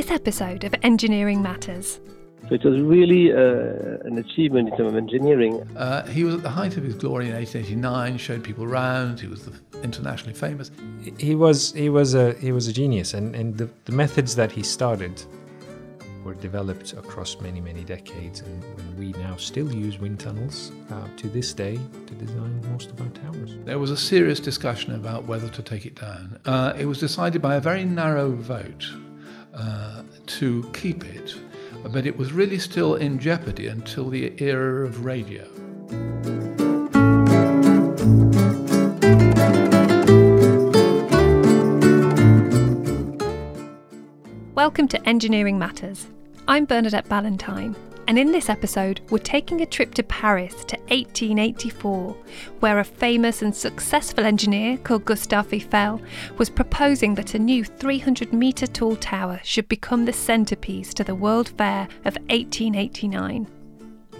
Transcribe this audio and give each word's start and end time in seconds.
this 0.00 0.10
episode 0.10 0.64
of 0.64 0.74
Engineering 0.82 1.42
Matters. 1.42 2.00
So 2.48 2.54
it 2.54 2.64
was 2.64 2.80
really 2.80 3.30
uh, 3.34 3.98
an 4.06 4.16
achievement 4.16 4.70
in 4.70 4.76
terms 4.78 4.92
of 4.92 4.96
engineering. 4.96 5.60
Uh, 5.76 6.06
he 6.06 6.24
was 6.24 6.36
at 6.36 6.42
the 6.42 6.48
height 6.48 6.78
of 6.78 6.84
his 6.84 6.94
glory 6.94 7.26
in 7.26 7.34
1889, 7.34 8.16
showed 8.16 8.42
people 8.42 8.64
around, 8.64 9.20
he 9.20 9.26
was 9.26 9.50
internationally 9.82 10.32
famous. 10.32 10.70
He 11.18 11.34
was, 11.34 11.74
he 11.74 11.90
was, 11.90 12.14
a, 12.14 12.32
he 12.38 12.50
was 12.50 12.66
a 12.66 12.72
genius, 12.72 13.12
and, 13.12 13.36
and 13.36 13.58
the, 13.58 13.68
the 13.84 13.92
methods 13.92 14.34
that 14.36 14.50
he 14.50 14.62
started 14.62 15.22
were 16.24 16.32
developed 16.32 16.94
across 16.94 17.38
many, 17.42 17.60
many 17.60 17.84
decades, 17.84 18.40
and, 18.40 18.64
we 18.96 19.12
now 19.12 19.34
still 19.36 19.74
use 19.74 19.98
wind 19.98 20.20
tunnels 20.20 20.72
uh, 20.90 21.08
to 21.16 21.26
this 21.28 21.54
day 21.54 21.78
to 22.06 22.14
design 22.14 22.60
most 22.70 22.90
of 22.90 23.00
our 23.00 23.08
towers. 23.08 23.56
There 23.64 23.78
was 23.78 23.90
a 23.90 23.96
serious 23.96 24.40
discussion 24.40 24.94
about 24.94 25.24
whether 25.24 25.48
to 25.48 25.62
take 25.62 25.86
it 25.86 25.94
down. 25.94 26.38
Uh, 26.44 26.74
it 26.78 26.84
was 26.84 27.00
decided 27.00 27.40
by 27.40 27.54
a 27.54 27.60
very 27.60 27.84
narrow 27.84 28.30
vote 28.32 28.90
uh, 29.54 30.02
to 30.26 30.70
keep 30.72 31.04
it, 31.04 31.34
but 31.92 32.06
it 32.06 32.16
was 32.16 32.32
really 32.32 32.58
still 32.58 32.94
in 32.94 33.18
jeopardy 33.18 33.66
until 33.68 34.08
the 34.08 34.40
era 34.42 34.86
of 34.86 35.04
radio. 35.04 35.46
Welcome 44.54 44.88
to 44.88 45.08
Engineering 45.08 45.58
Matters. 45.58 46.06
I'm 46.46 46.64
Bernadette 46.66 47.08
Ballantyne, 47.08 47.74
and 48.10 48.18
in 48.18 48.32
this 48.32 48.48
episode, 48.48 49.00
we're 49.10 49.18
taking 49.18 49.60
a 49.60 49.66
trip 49.66 49.94
to 49.94 50.02
Paris 50.02 50.64
to 50.64 50.76
1884, 50.88 52.16
where 52.58 52.80
a 52.80 52.84
famous 52.84 53.40
and 53.40 53.54
successful 53.54 54.24
engineer 54.24 54.78
called 54.78 55.04
Gustave 55.04 55.56
Eiffel 55.56 56.02
was 56.36 56.50
proposing 56.50 57.14
that 57.14 57.34
a 57.34 57.38
new 57.38 57.64
300 57.64 58.32
metre 58.32 58.66
tall 58.66 58.96
tower 58.96 59.38
should 59.44 59.68
become 59.68 60.04
the 60.06 60.12
centrepiece 60.12 60.92
to 60.94 61.04
the 61.04 61.14
World 61.14 61.50
Fair 61.50 61.86
of 62.04 62.16
1889. 62.26 63.46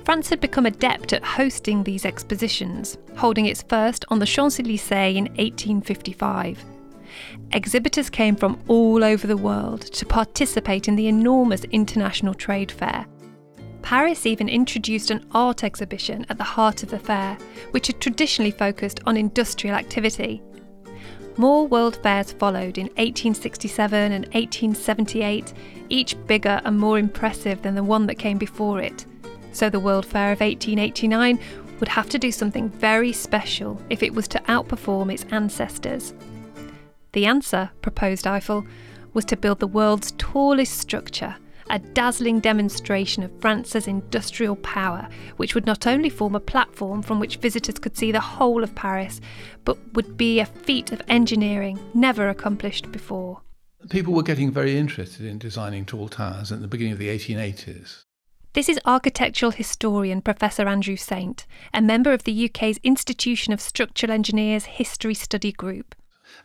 France 0.04 0.28
had 0.30 0.40
become 0.40 0.66
adept 0.66 1.12
at 1.12 1.24
hosting 1.24 1.82
these 1.82 2.04
expositions, 2.04 2.96
holding 3.16 3.46
its 3.46 3.64
first 3.64 4.04
on 4.06 4.20
the 4.20 4.24
Champs 4.24 4.60
Elysees 4.60 5.16
in 5.16 5.24
1855. 5.34 6.64
Exhibitors 7.50 8.08
came 8.08 8.36
from 8.36 8.56
all 8.68 9.02
over 9.02 9.26
the 9.26 9.36
world 9.36 9.80
to 9.80 10.06
participate 10.06 10.86
in 10.86 10.94
the 10.94 11.08
enormous 11.08 11.64
international 11.64 12.34
trade 12.34 12.70
fair. 12.70 13.04
Paris 13.82 14.26
even 14.26 14.48
introduced 14.48 15.10
an 15.10 15.26
art 15.32 15.64
exhibition 15.64 16.26
at 16.28 16.38
the 16.38 16.44
heart 16.44 16.82
of 16.82 16.90
the 16.90 16.98
fair, 16.98 17.36
which 17.70 17.86
had 17.86 18.00
traditionally 18.00 18.50
focused 18.50 19.00
on 19.06 19.16
industrial 19.16 19.76
activity. 19.76 20.42
More 21.36 21.66
world 21.66 21.96
fairs 22.02 22.32
followed 22.32 22.76
in 22.76 22.86
1867 22.86 24.12
and 24.12 24.24
1878, 24.26 25.54
each 25.88 26.16
bigger 26.26 26.60
and 26.64 26.78
more 26.78 26.98
impressive 26.98 27.62
than 27.62 27.74
the 27.74 27.84
one 27.84 28.06
that 28.06 28.16
came 28.16 28.36
before 28.36 28.80
it. 28.80 29.06
So 29.52 29.70
the 29.70 29.80
World 29.80 30.06
Fair 30.06 30.32
of 30.32 30.40
1889 30.40 31.38
would 31.80 31.88
have 31.88 32.08
to 32.10 32.18
do 32.18 32.30
something 32.30 32.68
very 32.68 33.12
special 33.12 33.80
if 33.88 34.02
it 34.02 34.14
was 34.14 34.28
to 34.28 34.38
outperform 34.40 35.12
its 35.12 35.24
ancestors. 35.30 36.14
The 37.12 37.26
answer, 37.26 37.70
proposed 37.82 38.26
Eiffel, 38.26 38.66
was 39.14 39.24
to 39.26 39.36
build 39.36 39.58
the 39.58 39.66
world's 39.66 40.12
tallest 40.18 40.78
structure, 40.78 41.36
a 41.70 41.78
dazzling 41.78 42.40
demonstration 42.40 43.22
of 43.22 43.40
France's 43.40 43.86
industrial 43.86 44.56
power, 44.56 45.08
which 45.36 45.54
would 45.54 45.66
not 45.66 45.86
only 45.86 46.10
form 46.10 46.34
a 46.34 46.40
platform 46.40 47.00
from 47.00 47.20
which 47.20 47.36
visitors 47.36 47.78
could 47.78 47.96
see 47.96 48.12
the 48.12 48.20
whole 48.20 48.64
of 48.64 48.74
Paris, 48.74 49.20
but 49.64 49.78
would 49.94 50.16
be 50.16 50.40
a 50.40 50.46
feat 50.46 50.90
of 50.92 51.00
engineering 51.08 51.78
never 51.94 52.28
accomplished 52.28 52.90
before. 52.90 53.40
People 53.88 54.12
were 54.12 54.22
getting 54.22 54.50
very 54.50 54.76
interested 54.76 55.24
in 55.24 55.38
designing 55.38 55.86
tall 55.86 56.08
towers 56.08 56.52
at 56.52 56.60
the 56.60 56.68
beginning 56.68 56.92
of 56.92 56.98
the 56.98 57.08
1880s. 57.08 58.02
This 58.52 58.68
is 58.68 58.80
architectural 58.84 59.52
historian 59.52 60.22
Professor 60.22 60.66
Andrew 60.66 60.96
Saint, 60.96 61.46
a 61.72 61.80
member 61.80 62.12
of 62.12 62.24
the 62.24 62.46
UK's 62.46 62.80
Institution 62.82 63.52
of 63.52 63.60
Structural 63.60 64.10
Engineers 64.10 64.64
History 64.64 65.14
Study 65.14 65.52
Group. 65.52 65.94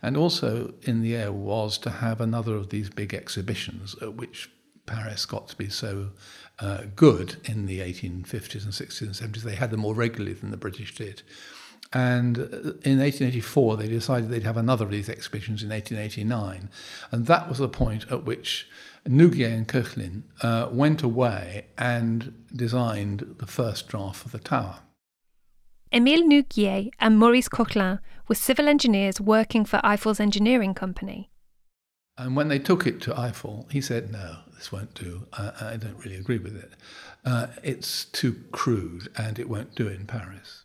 And 0.02 0.16
also 0.16 0.74
in 0.82 1.02
the 1.02 1.16
air 1.16 1.32
was 1.32 1.78
to 1.78 1.90
have 1.90 2.20
another 2.20 2.54
of 2.54 2.70
these 2.70 2.90
big 2.90 3.12
exhibitions 3.12 3.96
at 4.00 4.14
which 4.14 4.50
Paris 4.86 5.26
got 5.26 5.48
to 5.48 5.56
be 5.56 5.68
so 5.68 6.10
uh, 6.58 6.82
good 6.94 7.36
in 7.44 7.66
the 7.66 7.80
1850s 7.80 8.64
and 8.64 8.72
60s 8.72 9.00
and 9.02 9.34
70s. 9.34 9.42
They 9.42 9.54
had 9.54 9.70
them 9.70 9.80
more 9.80 9.94
regularly 9.94 10.34
than 10.34 10.50
the 10.50 10.56
British 10.56 10.94
did. 10.94 11.22
And 11.92 12.38
uh, 12.38 12.42
in 12.82 12.98
1884, 12.98 13.76
they 13.76 13.88
decided 13.88 14.30
they'd 14.30 14.42
have 14.42 14.56
another 14.56 14.84
of 14.84 14.90
these 14.90 15.08
exhibitions 15.08 15.62
in 15.62 15.70
1889. 15.70 16.70
And 17.10 17.26
that 17.26 17.48
was 17.48 17.58
the 17.58 17.68
point 17.68 18.10
at 18.10 18.24
which 18.24 18.68
Nouguier 19.06 19.52
and 19.52 19.68
Koechlin 19.68 20.22
uh, 20.42 20.68
went 20.70 21.02
away 21.02 21.66
and 21.78 22.44
designed 22.54 23.36
the 23.38 23.46
first 23.46 23.88
draft 23.88 24.24
of 24.24 24.32
the 24.32 24.38
tower. 24.38 24.78
Émile 25.92 26.24
Nouguier 26.24 26.90
and 26.98 27.18
Maurice 27.18 27.48
Koechlin 27.48 28.00
were 28.28 28.34
civil 28.34 28.68
engineers 28.68 29.20
working 29.20 29.64
for 29.64 29.78
Eiffel's 29.78 30.18
engineering 30.18 30.74
company. 30.74 31.30
And 32.18 32.34
when 32.34 32.48
they 32.48 32.58
took 32.58 32.86
it 32.86 33.00
to 33.02 33.18
Eiffel, 33.18 33.66
he 33.70 33.80
said, 33.80 34.10
No, 34.10 34.38
this 34.56 34.72
won't 34.72 34.94
do. 34.94 35.26
I, 35.32 35.52
I 35.72 35.76
don't 35.76 35.98
really 35.98 36.16
agree 36.16 36.38
with 36.38 36.56
it. 36.56 36.72
Uh, 37.24 37.48
it's 37.62 38.04
too 38.06 38.36
crude 38.52 39.08
and 39.16 39.38
it 39.38 39.48
won't 39.48 39.74
do 39.74 39.88
in 39.88 40.06
Paris. 40.06 40.64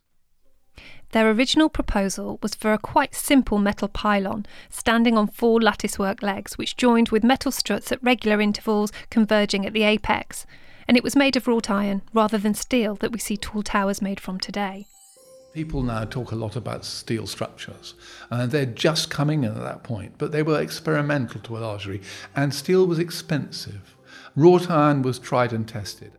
Their 1.11 1.29
original 1.29 1.67
proposal 1.67 2.39
was 2.41 2.55
for 2.55 2.71
a 2.71 2.77
quite 2.77 3.13
simple 3.13 3.57
metal 3.57 3.89
pylon 3.89 4.45
standing 4.69 5.17
on 5.17 5.27
four 5.27 5.59
latticework 5.59 6.21
legs, 6.21 6.57
which 6.57 6.77
joined 6.77 7.09
with 7.09 7.23
metal 7.23 7.51
struts 7.51 7.91
at 7.91 8.01
regular 8.01 8.39
intervals 8.39 8.93
converging 9.09 9.65
at 9.65 9.73
the 9.73 9.83
apex. 9.83 10.45
And 10.87 10.95
it 10.95 11.03
was 11.03 11.15
made 11.15 11.35
of 11.35 11.47
wrought 11.47 11.69
iron 11.69 12.01
rather 12.13 12.37
than 12.37 12.53
steel 12.53 12.95
that 12.95 13.11
we 13.11 13.19
see 13.19 13.35
tall 13.35 13.61
towers 13.61 14.01
made 14.01 14.21
from 14.21 14.39
today. 14.39 14.87
People 15.53 15.83
now 15.83 16.05
talk 16.05 16.31
a 16.31 16.35
lot 16.35 16.55
about 16.55 16.85
steel 16.85 17.27
structures, 17.27 17.93
and 18.29 18.49
they're 18.51 18.65
just 18.65 19.09
coming 19.09 19.43
in 19.43 19.51
at 19.51 19.63
that 19.63 19.83
point, 19.83 20.13
but 20.17 20.31
they 20.31 20.43
were 20.43 20.61
experimental 20.61 21.41
to 21.41 21.57
a 21.57 21.59
large 21.59 21.83
degree, 21.83 22.01
and 22.35 22.53
steel 22.53 22.87
was 22.87 22.99
expensive. 22.99 23.95
Wrought 24.35 24.69
iron 24.69 25.01
was 25.01 25.19
tried 25.19 25.51
and 25.51 25.67
tested. 25.67 26.13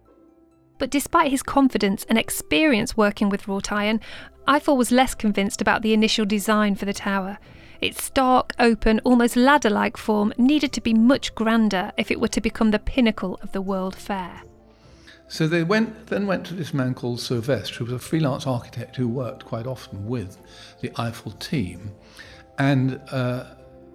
But 0.77 0.91
despite 0.91 1.31
his 1.31 1.43
confidence 1.43 2.05
and 2.11 2.19
experience 2.19 2.95
working 2.95 3.31
with 3.31 3.49
wrought 3.49 3.73
iron, 3.73 4.01
Eiffel 4.47 4.77
was 4.77 4.91
less 4.91 5.15
convinced 5.15 5.63
about 5.63 5.81
the 5.81 5.95
initial 5.95 6.27
design 6.27 6.75
for 6.75 6.85
the 6.85 6.93
tower. 6.93 7.39
Its 7.81 8.05
stark, 8.05 8.53
open, 8.59 9.01
almost 9.05 9.35
ladder 9.35 9.71
like 9.71 9.97
form 9.97 10.35
needed 10.37 10.73
to 10.73 10.81
be 10.81 10.93
much 10.93 11.35
grander 11.35 11.93
if 11.97 12.11
it 12.11 12.21
were 12.21 12.29
to 12.29 12.41
become 12.41 12.71
the 12.71 12.79
pinnacle 12.79 13.39
of 13.43 13.53
the 13.53 13.63
World 13.63 13.97
Fair. 13.97 14.43
So 15.33 15.47
they 15.47 15.63
went 15.63 16.09
then 16.09 16.27
went 16.27 16.45
to 16.49 16.55
this 16.55 16.75
man 16.75 16.93
called 16.93 17.19
Sauvestre, 17.19 17.79
who 17.79 17.85
was 17.87 17.95
a 17.95 17.99
freelance 17.99 18.47
architect 18.47 18.97
who 18.97 19.09
worked 19.09 19.47
quite 19.47 19.67
often 19.67 20.07
with 20.07 20.37
the 20.83 20.93
Eiffel 21.01 21.33
team. 21.33 21.93
And 22.59 23.01
uh, 23.11 23.45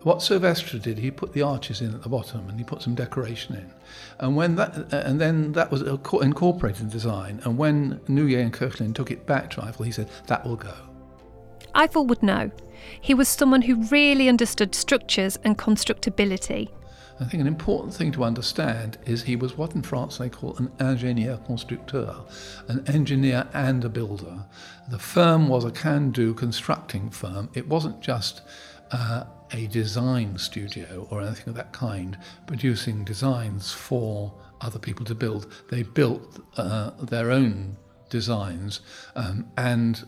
what 0.01 0.23
Sauvestre 0.23 0.79
did, 0.79 0.97
he 0.97 1.11
put 1.11 1.33
the 1.33 1.43
arches 1.43 1.79
in 1.79 1.93
at 1.93 2.01
the 2.01 2.09
bottom 2.09 2.49
and 2.49 2.57
he 2.57 2.63
put 2.63 2.81
some 2.81 2.95
decoration 2.95 3.53
in. 3.53 3.71
And 4.17 4.35
when 4.35 4.55
that, 4.55 4.91
and 4.91 5.21
then 5.21 5.51
that 5.51 5.69
was 5.69 5.83
incorporated 5.83 6.81
in 6.81 6.89
design. 6.89 7.39
And 7.43 7.55
when 7.55 7.99
Nouguier 8.07 8.41
and 8.41 8.51
Koechlin 8.51 8.95
took 8.95 9.11
it 9.11 9.27
back 9.27 9.51
to 9.51 9.63
Eiffel, 9.63 9.85
he 9.85 9.91
said 9.91 10.09
that 10.25 10.43
will 10.43 10.55
go. 10.55 10.73
Eiffel 11.75 12.07
would 12.07 12.23
know. 12.23 12.49
He 12.99 13.13
was 13.13 13.27
someone 13.27 13.61
who 13.61 13.83
really 13.89 14.27
understood 14.27 14.73
structures 14.73 15.37
and 15.43 15.55
constructability. 15.55 16.71
I 17.19 17.25
think 17.25 17.41
an 17.41 17.47
important 17.47 17.93
thing 17.93 18.11
to 18.11 18.23
understand 18.23 18.99
is 19.05 19.23
he 19.23 19.35
was 19.35 19.57
what 19.57 19.73
in 19.73 19.81
France 19.81 20.17
they 20.17 20.29
call 20.29 20.55
an 20.57 20.67
ingénieur 20.79 21.43
constructeur, 21.45 22.15
an 22.67 22.83
engineer 22.87 23.47
and 23.53 23.83
a 23.83 23.89
builder. 23.89 24.45
The 24.89 24.99
firm 24.99 25.47
was 25.47 25.65
a 25.65 25.71
can 25.71 26.11
do 26.11 26.33
constructing 26.33 27.09
firm. 27.09 27.49
It 27.55 27.67
wasn't 27.67 28.01
just 28.01 28.41
uh, 28.91 29.23
a 29.51 29.67
design 29.67 30.37
studio 30.37 31.07
or 31.09 31.21
anything 31.21 31.49
of 31.49 31.55
that 31.55 31.73
kind, 31.73 32.17
producing 32.45 33.03
designs 33.03 33.71
for 33.71 34.33
other 34.61 34.79
people 34.79 35.05
to 35.05 35.15
build. 35.15 35.51
They 35.69 35.83
built 35.83 36.39
uh, 36.55 36.91
their 37.01 37.31
own 37.31 37.77
designs 38.09 38.81
um, 39.15 39.51
and 39.57 40.05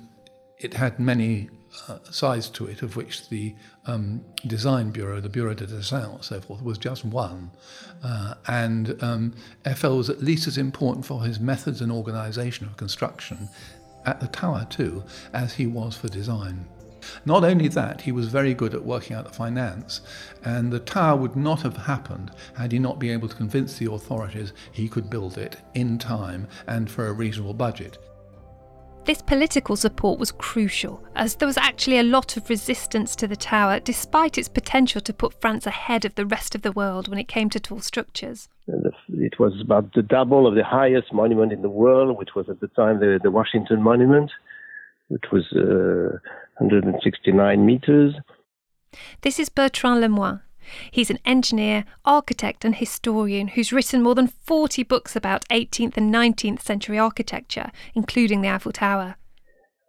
it 0.57 0.73
had 0.73 0.99
many 0.99 1.49
uh, 1.87 1.99
sides 2.11 2.49
to 2.49 2.67
it, 2.67 2.81
of 2.81 2.95
which 2.95 3.29
the 3.29 3.55
um, 3.85 4.23
design 4.47 4.91
bureau, 4.91 5.19
the 5.19 5.29
Bureau 5.29 5.53
de 5.53 5.65
Design, 5.65 6.09
and 6.09 6.23
so 6.23 6.41
forth, 6.41 6.61
was 6.61 6.77
just 6.77 7.05
one. 7.05 7.51
Uh, 8.03 8.35
and 8.47 9.01
um, 9.03 9.33
Eiffel 9.65 9.97
was 9.97 10.09
at 10.09 10.21
least 10.21 10.47
as 10.47 10.57
important 10.57 11.05
for 11.05 11.23
his 11.23 11.39
methods 11.39 11.81
and 11.81 11.91
organisation 11.91 12.65
of 12.65 12.77
construction 12.77 13.49
at 14.05 14.19
the 14.19 14.27
tower 14.27 14.65
too, 14.69 15.03
as 15.33 15.53
he 15.53 15.67
was 15.67 15.95
for 15.95 16.07
design. 16.07 16.65
Not 17.25 17.43
only 17.43 17.67
that, 17.69 18.01
he 18.01 18.11
was 18.11 18.27
very 18.27 18.53
good 18.53 18.73
at 18.73 18.83
working 18.83 19.15
out 19.15 19.25
the 19.25 19.31
finance, 19.31 20.01
and 20.43 20.71
the 20.71 20.79
tower 20.79 21.15
would 21.15 21.35
not 21.35 21.61
have 21.61 21.77
happened 21.77 22.31
had 22.55 22.71
he 22.71 22.79
not 22.79 22.99
been 22.99 23.11
able 23.11 23.29
to 23.29 23.35
convince 23.35 23.77
the 23.77 23.91
authorities 23.91 24.53
he 24.71 24.89
could 24.89 25.09
build 25.09 25.37
it 25.37 25.57
in 25.73 25.97
time 25.97 26.47
and 26.67 26.89
for 26.89 27.07
a 27.07 27.13
reasonable 27.13 27.53
budget. 27.53 27.97
This 29.09 29.23
political 29.23 29.75
support 29.75 30.19
was 30.19 30.31
crucial, 30.31 31.03
as 31.15 31.33
there 31.37 31.47
was 31.47 31.57
actually 31.57 31.97
a 31.97 32.03
lot 32.03 32.37
of 32.37 32.47
resistance 32.47 33.15
to 33.15 33.27
the 33.27 33.35
tower, 33.35 33.79
despite 33.79 34.37
its 34.37 34.47
potential 34.47 35.01
to 35.01 35.11
put 35.11 35.41
France 35.41 35.65
ahead 35.65 36.05
of 36.05 36.13
the 36.13 36.27
rest 36.27 36.53
of 36.53 36.61
the 36.61 36.71
world 36.71 37.07
when 37.07 37.17
it 37.17 37.27
came 37.27 37.49
to 37.49 37.59
tall 37.59 37.79
structures. 37.79 38.49
It 38.67 39.39
was 39.39 39.59
about 39.61 39.93
the 39.95 40.03
double 40.03 40.45
of 40.45 40.53
the 40.53 40.63
highest 40.63 41.11
monument 41.11 41.51
in 41.51 41.63
the 41.63 41.69
world, 41.69 42.19
which 42.19 42.35
was 42.35 42.49
at 42.49 42.59
the 42.59 42.67
time 42.67 42.99
the, 42.99 43.19
the 43.23 43.31
Washington 43.31 43.81
Monument, 43.81 44.29
which 45.07 45.23
was 45.31 45.43
uh, 45.53 46.19
169 46.59 47.65
meters. 47.65 48.13
This 49.21 49.39
is 49.39 49.49
Bertrand 49.49 50.03
Lemoine. 50.03 50.41
He's 50.91 51.09
an 51.09 51.19
engineer, 51.25 51.85
architect, 52.05 52.65
and 52.65 52.75
historian 52.75 53.49
who's 53.49 53.73
written 53.73 54.01
more 54.01 54.15
than 54.15 54.27
40 54.27 54.83
books 54.83 55.15
about 55.15 55.47
18th 55.49 55.97
and 55.97 56.13
19th 56.13 56.61
century 56.61 56.97
architecture, 56.99 57.71
including 57.93 58.41
the 58.41 58.49
Eiffel 58.49 58.71
Tower. 58.71 59.15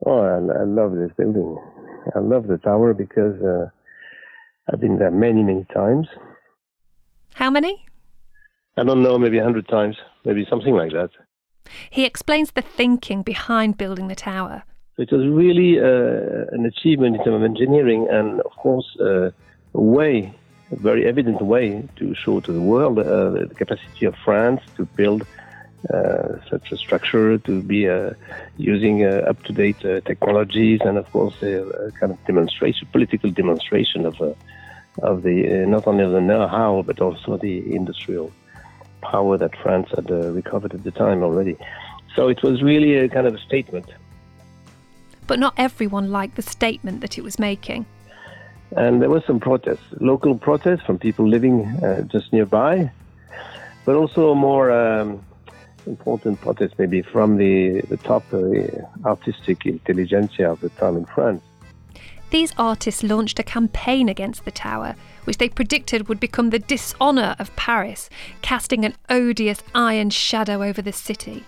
Oh, 0.06 0.20
I, 0.20 0.60
I 0.60 0.64
love 0.64 0.92
this 0.92 1.10
building. 1.16 1.58
I 2.14 2.18
love 2.20 2.46
the 2.46 2.58
tower 2.58 2.94
because 2.94 3.40
uh, 3.42 3.66
I've 4.72 4.80
been 4.80 4.98
there 4.98 5.10
many, 5.10 5.42
many 5.42 5.66
times. 5.74 6.06
How 7.34 7.50
many? 7.50 7.84
I 8.76 8.84
don't 8.84 9.02
know, 9.02 9.18
maybe 9.18 9.38
a 9.38 9.44
hundred 9.44 9.68
times, 9.68 9.96
maybe 10.24 10.46
something 10.48 10.74
like 10.74 10.92
that. 10.92 11.10
He 11.90 12.04
explains 12.04 12.52
the 12.52 12.62
thinking 12.62 13.22
behind 13.22 13.76
building 13.76 14.08
the 14.08 14.14
tower. 14.14 14.62
It 14.96 15.10
was 15.12 15.26
really 15.26 15.78
uh, 15.78 16.54
an 16.54 16.66
achievement 16.66 17.16
in 17.16 17.24
terms 17.24 17.36
of 17.36 17.42
engineering 17.42 18.08
and, 18.10 18.40
of 18.40 18.52
course, 18.52 18.86
uh, 19.00 19.30
a 19.74 19.80
way, 19.80 20.34
very 20.70 21.06
evident 21.06 21.40
way 21.42 21.86
to 21.96 22.14
show 22.14 22.40
to 22.40 22.52
the 22.52 22.60
world 22.60 22.98
uh, 22.98 23.30
the 23.30 23.54
capacity 23.56 24.06
of 24.06 24.14
France 24.24 24.60
to 24.76 24.84
build 24.84 25.26
uh, 25.92 26.38
such 26.48 26.72
a 26.72 26.76
structure, 26.76 27.38
to 27.38 27.62
be 27.62 27.88
uh, 27.88 28.10
using 28.58 29.04
uh, 29.04 29.24
up-to-date 29.28 29.80
technologies, 30.04 30.80
and, 30.84 30.98
of 30.98 31.10
course, 31.10 31.42
a, 31.42 31.90
kind 31.98 32.12
of 32.12 32.24
demonstration, 32.26 32.86
political 32.92 33.30
demonstration 33.30 34.04
of, 34.04 34.20
of 35.02 35.22
the 35.22 35.64
not 35.66 35.86
only 35.86 36.04
the 36.06 36.20
know-how 36.20 36.82
but 36.82 37.00
also 37.00 37.36
the 37.36 37.74
industrial 37.74 38.30
power 39.00 39.38
that 39.38 39.56
France 39.56 39.88
had 39.96 40.10
recovered 40.10 40.74
at 40.74 40.84
the 40.84 40.90
time 40.90 41.22
already. 41.22 41.56
So 42.14 42.28
it 42.28 42.42
was 42.42 42.62
really 42.62 42.96
a 42.96 43.08
kind 43.08 43.26
of 43.26 43.34
a 43.34 43.38
statement 43.38 43.86
but 45.30 45.38
not 45.38 45.54
everyone 45.56 46.10
liked 46.10 46.34
the 46.34 46.42
statement 46.42 47.00
that 47.02 47.16
it 47.16 47.22
was 47.22 47.38
making. 47.38 47.86
And 48.76 49.02
there 49.02 49.10
were 49.10 49.22
some 49.26 49.40
protests, 49.40 49.84
local 50.00 50.36
protests 50.36 50.82
from 50.82 50.98
people 50.98 51.26
living 51.26 51.64
uh, 51.82 52.02
just 52.02 52.32
nearby, 52.32 52.90
but 53.84 53.96
also 53.96 54.34
more 54.34 54.70
um, 54.70 55.24
important 55.86 56.40
protests 56.40 56.74
maybe 56.78 57.02
from 57.02 57.36
the, 57.36 57.80
the 57.88 57.96
top 57.96 58.22
uh, 58.32 58.38
artistic 59.04 59.66
intelligentsia 59.66 60.52
of 60.52 60.60
the 60.60 60.68
time 60.70 60.96
in 60.96 61.04
France. 61.06 61.42
These 62.30 62.54
artists 62.56 63.02
launched 63.02 63.40
a 63.40 63.42
campaign 63.42 64.08
against 64.08 64.44
the 64.44 64.52
tower, 64.52 64.94
which 65.24 65.38
they 65.38 65.48
predicted 65.48 66.08
would 66.08 66.20
become 66.20 66.50
the 66.50 66.60
dishonour 66.60 67.34
of 67.40 67.54
Paris, 67.56 68.08
casting 68.40 68.84
an 68.84 68.94
odious 69.08 69.64
iron 69.74 70.10
shadow 70.10 70.62
over 70.62 70.80
the 70.80 70.92
city. 70.92 71.44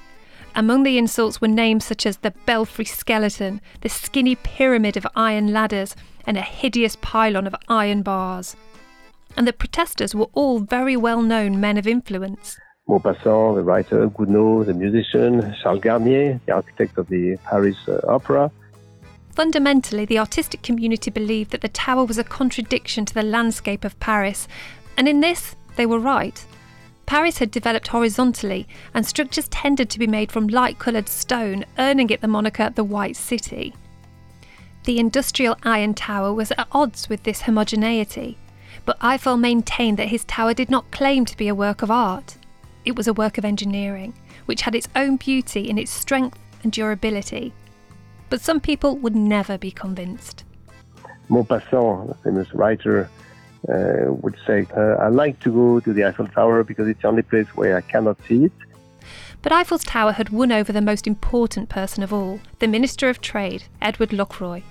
Among 0.56 0.82
the 0.82 0.98
insults 0.98 1.40
were 1.40 1.48
names 1.48 1.84
such 1.84 2.04
as 2.04 2.18
the 2.18 2.32
belfry 2.46 2.84
skeleton, 2.84 3.60
the 3.80 3.88
skinny 3.88 4.34
pyramid 4.34 4.96
of 4.96 5.06
iron 5.14 5.52
ladders, 5.52 5.94
and 6.26 6.36
a 6.36 6.42
hideous 6.42 6.96
pylon 7.00 7.46
of 7.46 7.54
iron 7.68 8.02
bars. 8.02 8.56
And 9.36 9.46
the 9.46 9.52
protesters 9.52 10.14
were 10.14 10.28
all 10.32 10.60
very 10.60 10.96
well 10.96 11.22
known 11.22 11.60
men 11.60 11.76
of 11.78 11.86
influence. 11.86 12.58
Maupassant, 12.88 13.54
the 13.54 13.62
writer, 13.62 14.08
Gounod, 14.08 14.66
the 14.66 14.74
musician, 14.74 15.54
Charles 15.62 15.80
Garnier, 15.80 16.40
the 16.46 16.52
architect 16.52 16.98
of 16.98 17.08
the 17.08 17.36
Paris 17.44 17.76
uh, 17.88 18.00
Opera. 18.08 18.50
Fundamentally, 19.30 20.04
the 20.04 20.18
artistic 20.18 20.62
community 20.62 21.10
believed 21.10 21.52
that 21.52 21.62
the 21.62 21.68
tower 21.68 22.04
was 22.04 22.18
a 22.18 22.24
contradiction 22.24 23.04
to 23.06 23.14
the 23.14 23.22
landscape 23.22 23.84
of 23.84 23.98
Paris, 23.98 24.46
and 24.96 25.08
in 25.08 25.20
this, 25.20 25.56
they 25.76 25.86
were 25.86 25.98
right. 25.98 26.44
Paris 27.06 27.38
had 27.38 27.50
developed 27.50 27.88
horizontally, 27.88 28.68
and 28.92 29.06
structures 29.06 29.48
tended 29.48 29.88
to 29.90 29.98
be 29.98 30.06
made 30.06 30.30
from 30.30 30.48
light 30.48 30.78
coloured 30.78 31.08
stone, 31.08 31.64
earning 31.78 32.10
it 32.10 32.20
the 32.20 32.28
moniker 32.28 32.70
the 32.70 32.84
White 32.84 33.16
City. 33.16 33.74
The 34.84 34.98
industrial 34.98 35.56
Iron 35.62 35.94
Tower 35.94 36.34
was 36.34 36.50
at 36.52 36.66
odds 36.72 37.08
with 37.08 37.22
this 37.22 37.42
homogeneity, 37.42 38.36
but 38.84 38.96
Eiffel 39.00 39.36
maintained 39.36 39.96
that 39.98 40.08
his 40.08 40.24
tower 40.24 40.54
did 40.54 40.70
not 40.70 40.90
claim 40.90 41.24
to 41.24 41.36
be 41.36 41.46
a 41.46 41.54
work 41.54 41.82
of 41.82 41.90
art. 41.90 42.36
It 42.84 42.96
was 42.96 43.06
a 43.06 43.12
work 43.12 43.38
of 43.38 43.44
engineering, 43.44 44.12
which 44.46 44.62
had 44.62 44.74
its 44.74 44.88
own 44.96 45.18
beauty 45.18 45.70
in 45.70 45.78
its 45.78 45.92
strength 45.92 46.36
and 46.64 46.72
durability. 46.72 47.52
But 48.28 48.40
some 48.40 48.58
people 48.58 48.96
would 48.96 49.14
never 49.14 49.56
be 49.56 49.70
convinced. 49.70 50.42
Maupassant, 51.28 52.08
the 52.08 52.14
famous 52.24 52.52
writer, 52.52 53.08
uh, 53.68 54.12
would 54.12 54.36
say, 54.44 54.66
uh, 54.76 54.96
I 54.98 55.08
like 55.08 55.38
to 55.40 55.52
go 55.52 55.78
to 55.78 55.92
the 55.92 56.04
Eiffel 56.04 56.26
Tower 56.26 56.64
because 56.64 56.88
it's 56.88 57.02
the 57.02 57.08
only 57.08 57.22
place 57.22 57.46
where 57.54 57.76
I 57.76 57.82
cannot 57.82 58.18
see 58.26 58.46
it. 58.46 58.52
But 59.42 59.52
Eiffel's 59.52 59.84
Tower 59.84 60.12
had 60.12 60.30
won 60.30 60.52
over 60.52 60.72
the 60.72 60.80
most 60.80 61.06
important 61.06 61.68
person 61.68 62.02
of 62.02 62.12
all, 62.12 62.40
the 62.60 62.68
Minister 62.68 63.08
of 63.08 63.20
Trade, 63.20 63.64
Edward 63.80 64.12
Lockroy. 64.12 64.62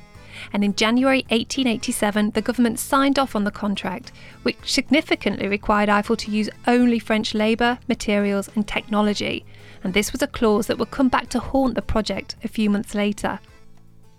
And 0.53 0.63
in 0.63 0.75
January 0.75 1.25
1887, 1.29 2.31
the 2.31 2.41
government 2.41 2.79
signed 2.79 3.19
off 3.19 3.35
on 3.35 3.43
the 3.43 3.51
contract, 3.51 4.13
which 4.43 4.57
significantly 4.63 5.47
required 5.47 5.89
Eiffel 5.89 6.15
to 6.15 6.31
use 6.31 6.49
only 6.67 6.99
French 6.99 7.33
labour, 7.33 7.79
materials, 7.87 8.49
and 8.55 8.65
technology. 8.65 9.45
And 9.83 9.93
this 9.93 10.13
was 10.13 10.21
a 10.21 10.27
clause 10.27 10.67
that 10.67 10.77
would 10.77 10.91
come 10.91 11.09
back 11.09 11.27
to 11.29 11.39
haunt 11.39 11.75
the 11.75 11.81
project 11.81 12.37
a 12.43 12.47
few 12.47 12.69
months 12.69 12.95
later. 12.95 13.39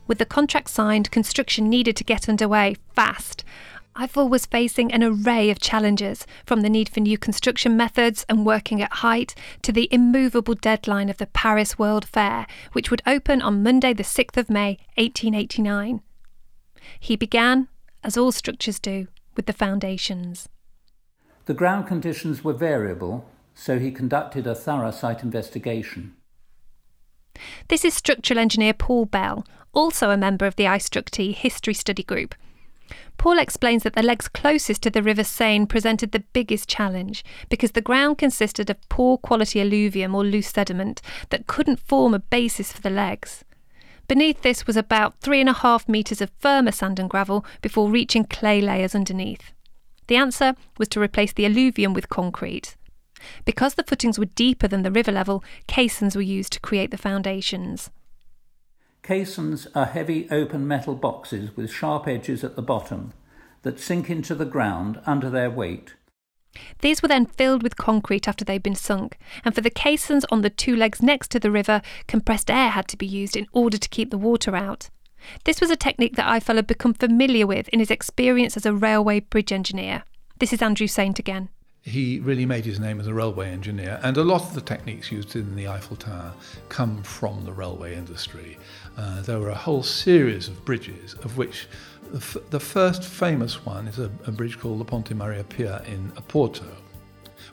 With 0.07 0.19
the 0.19 0.27
contract 0.27 0.69
signed, 0.69 1.11
construction 1.11 1.71
needed 1.71 1.97
to 1.97 2.05
get 2.05 2.29
underway 2.29 2.77
fast, 2.95 3.45
Eiffel 3.94 4.29
was 4.29 4.47
facing 4.47 4.91
an 4.91 5.03
array 5.03 5.50
of 5.50 5.61
challenges, 5.61 6.27
from 6.47 6.62
the 6.62 6.71
need 6.71 6.89
for 6.89 7.00
new 7.00 7.19
construction 7.19 7.77
methods 7.77 8.25
and 8.27 8.47
working 8.47 8.81
at 8.81 8.93
height 8.94 9.35
to 9.61 9.71
the 9.71 9.89
immovable 9.93 10.55
deadline 10.55 11.11
of 11.11 11.19
the 11.19 11.27
Paris 11.27 11.79
World 11.79 12.06
Fair, 12.06 12.47
which 12.73 12.91
would 12.91 13.03
open 13.06 13.43
on 13.43 13.62
Monday, 13.62 13.93
the 13.93 14.03
6th 14.03 14.39
of 14.39 14.49
May, 14.49 14.79
1889. 14.97 16.00
He 16.99 17.17
began, 17.17 17.69
as 18.03 18.17
all 18.17 18.33
structures 18.33 18.79
do, 18.79 19.09
with 19.37 19.44
the 19.44 19.53
foundations. 19.53 20.49
The 21.44 21.55
ground 21.55 21.87
conditions 21.87 22.43
were 22.43 22.55
variable, 22.55 23.27
so 23.55 23.79
he 23.79 23.91
conducted 23.91 24.47
a 24.47 24.55
thorough 24.55 24.91
site 24.91 25.23
investigation. 25.23 26.15
This 27.69 27.85
is 27.85 27.93
structural 27.93 28.39
engineer 28.39 28.73
Paul 28.73 29.05
Bell, 29.05 29.44
also 29.75 30.11
a 30.11 30.17
member 30.17 30.47
of 30.47 30.56
the 30.56 30.65
iStructE 30.65 31.35
History 31.35 31.75
Study 31.75 32.03
Group, 32.03 32.35
Paul 33.19 33.39
explains 33.39 33.82
that 33.82 33.94
the 33.94 34.03
legs 34.03 34.29
closest 34.29 34.82
to 34.82 34.91
the 34.91 35.03
River 35.03 35.25
Seine 35.25 35.67
presented 35.67 36.13
the 36.13 36.25
biggest 36.32 36.69
challenge 36.69 37.25
because 37.49 37.72
the 37.72 37.81
ground 37.81 38.19
consisted 38.19 38.69
of 38.69 38.89
poor 38.89 39.17
quality 39.17 39.61
alluvium 39.61 40.15
or 40.15 40.25
loose 40.25 40.49
sediment 40.49 41.01
that 41.31 41.46
couldn't 41.46 41.79
form 41.79 42.15
a 42.15 42.19
basis 42.19 42.72
for 42.72 42.81
the 42.81 42.91
legs. 42.91 43.44
Beneath 44.08 44.43
this 44.43 44.67
was 44.67 44.77
about 44.77 45.20
three 45.20 45.41
and 45.41 45.49
a 45.49 45.55
half 45.55 45.89
metres 45.89 46.20
of 46.20 46.31
firmer 46.39 46.72
sand 46.72 46.99
and 46.99 47.08
gravel 47.08 47.44
before 47.61 47.89
reaching 47.89 48.25
clay 48.25 48.61
layers 48.61 48.94
underneath. 48.94 49.53
The 50.08 50.17
answer 50.17 50.55
was 50.79 50.89
to 50.89 51.01
replace 51.01 51.32
the 51.32 51.46
alluvium 51.46 51.94
with 51.94 52.08
concrete. 52.08 52.77
Because 53.44 53.75
the 53.75 53.84
footings 53.84 54.19
were 54.19 54.27
deeper 54.27 54.67
than 54.67 54.82
the 54.82 54.91
river 54.91 55.13
level, 55.13 55.44
caissons 55.69 56.17
were 56.17 56.22
used 56.22 56.53
to 56.55 56.61
create 56.61 56.91
the 56.91 56.99
foundations. 56.99 57.91
Caissons 59.03 59.67
are 59.75 59.87
heavy 59.87 60.29
open 60.31 60.69
metal 60.69 60.94
boxes 60.94 61.56
with 61.56 61.73
sharp 61.73 62.06
edges 62.06 62.44
at 62.44 62.55
the 62.55 62.63
bottom 62.63 63.13
that 63.63 63.81
sink 63.81 64.09
into 64.09 64.32
the 64.32 64.44
ground 64.44 65.01
under 65.05 65.29
their 65.29 65.51
weight. 65.51 65.97
These 66.82 67.03
were 67.03 67.09
then 67.09 67.27
filled 67.27 67.65
with 67.65 67.77
concrete 67.77 68.29
after 68.29 68.44
they'd 68.44 68.63
been 68.63 68.77
sunk, 68.77 69.19
and 69.44 69.56
for 69.56 69.61
the 69.61 69.71
caissons 69.71 70.25
on 70.31 70.43
the 70.43 70.51
two 70.51 70.77
legs 70.77 71.03
next 71.03 71.32
to 71.32 71.41
the 71.41 71.51
river, 71.51 71.82
compressed 72.06 72.49
air 72.49 72.71
had 72.71 72.87
to 72.89 72.97
be 72.97 73.06
used 73.06 73.37
in 73.37 73.49
order 73.53 73.77
to 73.77 73.89
keep 73.89 74.11
the 74.11 74.19
water 74.19 74.55
out. 74.55 74.89
This 75.44 75.61
was 75.61 75.71
a 75.71 75.77
technique 75.77 76.15
that 76.15 76.29
Eiffel 76.29 76.56
had 76.56 76.69
become 76.69 76.94
familiar 76.94 77.47
with 77.47 77.69
in 77.71 77.81
his 77.81 77.91
experience 77.91 78.56
as 78.56 78.67
a 78.67 78.73
railway 78.73 79.19
bridge 79.19 79.51
engineer. 79.51 80.05
This 80.39 80.53
is 80.53 80.63
Andrew 80.63 80.87
Saint 80.87 81.19
again 81.19 81.49
he 81.82 82.21
really 82.21 82.47
made 82.47 82.65
his 82.65 82.79
name 82.79 83.01
as 83.01 83.09
a 83.09 83.15
railway 83.15 83.51
engineer, 83.51 83.99
and 84.05 84.17
a 84.17 84.23
lot 84.23 84.43
of 84.43 84.55
the 84.55 84.61
techniques 84.61 85.11
used 85.11 85.35
in 85.35 85.56
the 85.56 85.67
Eiffel 85.67 85.97
Tower 85.97 86.32
come 86.69 87.03
from 87.03 87.44
the 87.44 87.53
railway 87.53 87.97
industry. 87.97 88.56
Uh, 88.96 89.22
there 89.22 89.39
were 89.39 89.51
a 89.51 89.55
whole 89.55 89.82
series 89.82 90.49
of 90.49 90.65
bridges, 90.65 91.15
of 91.22 91.37
which 91.37 91.67
the, 92.11 92.19
f- 92.19 92.37
the 92.51 92.61
first 92.61 93.05
famous 93.05 93.65
one 93.65 93.89
is 93.89 93.99
a, 93.99 94.11
a, 94.27 94.31
bridge 94.31 94.58
called 94.58 94.81
the 94.81 94.84
Ponte 94.84 95.13
Maria 95.15 95.44
Pia 95.44 95.82
in 95.87 96.11
Oporto, 96.13 96.67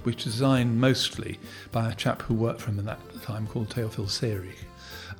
which 0.03 0.25
was 0.25 0.33
designed 0.33 0.79
mostly 0.79 1.39
by 1.71 1.89
a 1.89 1.95
chap 1.95 2.21
who 2.23 2.33
worked 2.33 2.61
for 2.61 2.71
him 2.71 2.79
at 2.79 2.85
that 2.85 3.21
time 3.21 3.47
called 3.47 3.69
Theophile 3.69 4.05
Seyrig. 4.05 4.55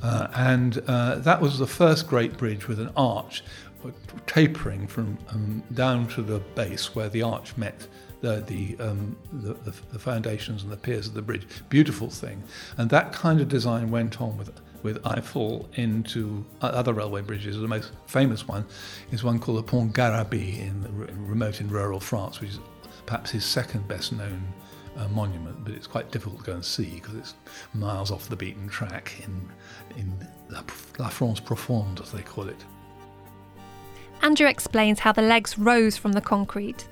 Uh, 0.04 0.28
and 0.36 0.82
uh, 0.88 1.16
that 1.16 1.42
was 1.42 1.60
the 1.60 1.68
first 1.68 2.08
great 2.08 2.38
bridge 2.38 2.68
with 2.68 2.80
an 2.80 2.92
arch 2.96 3.44
tapering 4.28 4.88
from 4.88 5.18
um, 5.30 5.64
down 5.74 6.08
to 6.10 6.22
the 6.22 6.40
base 6.56 6.96
where 6.96 7.10
the 7.10 7.22
arch 7.22 7.56
met 7.58 7.88
the 8.22 8.44
the, 8.48 8.78
um, 8.84 9.16
the, 9.32 9.54
the 9.92 10.00
foundations 10.00 10.64
and 10.64 10.72
the 10.72 10.78
piers 10.78 11.08
of 11.08 11.14
the 11.14 11.22
bridge. 11.22 11.48
Beautiful 11.70 12.10
thing, 12.10 12.44
and 12.78 12.90
that 12.90 13.14
kind 13.14 13.40
of 13.40 13.48
design 13.48 13.92
went 13.92 14.22
on 14.22 14.38
with 14.38 14.52
with 14.84 15.06
Eiffel 15.06 15.70
into 15.76 16.46
other 16.62 16.94
railway 16.94 17.22
bridges. 17.22 17.58
The 17.58 17.68
most 17.68 17.92
famous 18.08 18.48
one 18.48 18.66
is 19.12 19.24
one 19.24 19.40
called 19.40 19.60
the 19.60 19.64
Pont 19.64 19.94
Garabit 19.94 20.60
in 20.60 21.28
remote 21.28 21.62
in 21.62 21.70
rural 21.70 22.00
France, 22.00 22.40
which 22.40 22.52
is 22.52 22.60
perhaps 23.06 23.32
his 23.32 23.46
second 23.46 23.88
best 23.88 24.12
known 24.12 24.42
uh, 24.98 25.08
monument, 25.10 25.64
but 25.64 25.74
it's 25.74 25.88
quite 25.88 26.12
difficult 26.12 26.40
to 26.40 26.46
go 26.46 26.54
and 26.54 26.66
see 26.66 26.96
because 26.96 27.16
it's 27.16 27.34
miles 27.74 28.12
off 28.12 28.30
the 28.30 28.36
beaten 28.36 28.68
track 28.68 29.14
in, 29.24 29.50
in 29.98 30.28
La, 30.50 30.64
La 30.98 31.10
France 31.10 31.40
Profonde, 31.40 32.02
as 32.02 32.12
they 32.12 32.22
call 32.22 32.48
it. 32.48 32.64
Andrew 34.22 34.48
explains 34.48 35.00
how 35.00 35.12
the 35.12 35.22
legs 35.22 35.58
rose 35.58 35.96
from 35.96 36.12
the 36.12 36.22
concrete. 36.22 36.88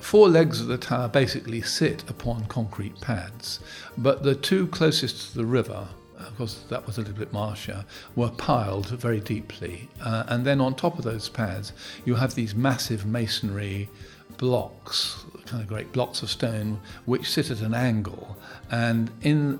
Four 0.00 0.28
legs 0.28 0.60
of 0.60 0.66
the 0.66 0.78
tower 0.78 1.08
basically 1.08 1.62
sit 1.62 2.08
upon 2.08 2.46
concrete 2.46 3.00
pads, 3.00 3.60
but 3.98 4.22
the 4.22 4.34
two 4.34 4.66
closest 4.68 5.30
to 5.30 5.38
the 5.38 5.44
river, 5.44 5.86
of 6.26 6.36
course 6.36 6.64
that 6.68 6.86
was 6.86 6.98
a 6.98 7.00
little 7.00 7.16
bit 7.16 7.32
marsher, 7.32 7.84
were 8.16 8.30
piled 8.30 8.88
very 8.88 9.20
deeply. 9.20 9.88
Uh, 10.04 10.24
and 10.28 10.44
then 10.44 10.60
on 10.60 10.74
top 10.74 10.98
of 10.98 11.04
those 11.04 11.28
pads, 11.28 11.72
you 12.04 12.14
have 12.16 12.34
these 12.34 12.54
massive 12.54 13.06
masonry 13.06 13.88
blocks, 14.38 15.24
kind 15.46 15.62
of 15.62 15.68
great 15.68 15.92
blocks 15.92 16.22
of 16.22 16.30
stone, 16.30 16.80
which 17.04 17.30
sit 17.30 17.50
at 17.50 17.60
an 17.60 17.74
angle. 17.74 18.36
And 18.70 19.10
in 19.22 19.58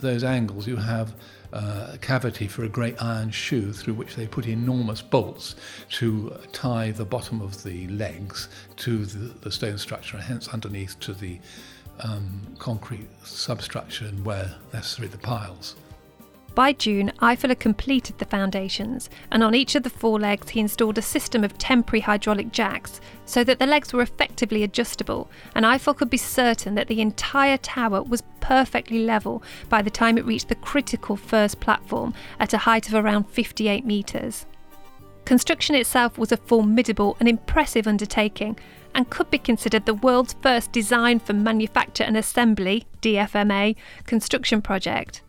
those 0.00 0.24
angles, 0.24 0.66
you 0.66 0.76
have 0.76 1.14
uh, 1.52 1.92
a 1.94 1.98
cavity 1.98 2.48
for 2.48 2.64
a 2.64 2.68
great 2.68 3.00
iron 3.00 3.30
shoe 3.30 3.72
through 3.72 3.94
which 3.94 4.16
they 4.16 4.26
put 4.26 4.46
enormous 4.46 5.00
bolts 5.00 5.54
to 5.88 6.36
tie 6.52 6.90
the 6.90 7.04
bottom 7.04 7.40
of 7.40 7.62
the 7.62 7.86
legs 7.88 8.48
to 8.76 9.06
the, 9.06 9.38
the 9.40 9.52
stone 9.52 9.78
structure, 9.78 10.16
and 10.16 10.26
hence 10.26 10.48
underneath 10.48 10.98
to 11.00 11.14
the 11.14 11.38
um, 12.00 12.40
concrete 12.58 13.08
substructure 13.24 14.06
and 14.06 14.24
where 14.24 14.56
necessary 14.72 15.08
the 15.08 15.18
piles. 15.18 15.76
By 16.54 16.72
June, 16.72 17.10
Eiffel 17.18 17.50
had 17.50 17.58
completed 17.58 18.18
the 18.18 18.26
foundations, 18.26 19.10
and 19.32 19.42
on 19.42 19.56
each 19.56 19.74
of 19.74 19.82
the 19.82 19.90
four 19.90 20.20
legs 20.20 20.50
he 20.50 20.60
installed 20.60 20.98
a 20.98 21.02
system 21.02 21.42
of 21.42 21.58
temporary 21.58 22.00
hydraulic 22.00 22.52
jacks 22.52 23.00
so 23.24 23.42
that 23.42 23.58
the 23.58 23.66
legs 23.66 23.92
were 23.92 24.02
effectively 24.02 24.62
adjustable, 24.62 25.28
and 25.56 25.66
Eiffel 25.66 25.94
could 25.94 26.10
be 26.10 26.16
certain 26.16 26.76
that 26.76 26.86
the 26.86 27.00
entire 27.00 27.56
tower 27.56 28.04
was 28.04 28.22
perfectly 28.38 29.00
level 29.00 29.42
by 29.68 29.82
the 29.82 29.90
time 29.90 30.16
it 30.16 30.24
reached 30.24 30.48
the 30.48 30.54
critical 30.54 31.16
first 31.16 31.58
platform 31.58 32.14
at 32.38 32.54
a 32.54 32.58
height 32.58 32.86
of 32.86 32.94
around 32.94 33.24
58 33.24 33.84
metres. 33.84 34.46
Construction 35.24 35.74
itself 35.74 36.18
was 36.18 36.30
a 36.30 36.36
formidable 36.36 37.16
and 37.18 37.28
impressive 37.28 37.88
undertaking 37.88 38.56
and 38.94 39.10
could 39.10 39.28
be 39.28 39.38
considered 39.38 39.86
the 39.86 39.94
world's 39.94 40.36
first 40.40 40.70
design 40.70 41.18
for 41.18 41.32
manufacture 41.32 42.04
and 42.04 42.16
assembly 42.16 42.86
DFMA 43.02 43.74
construction 44.06 44.62
project 44.62 45.23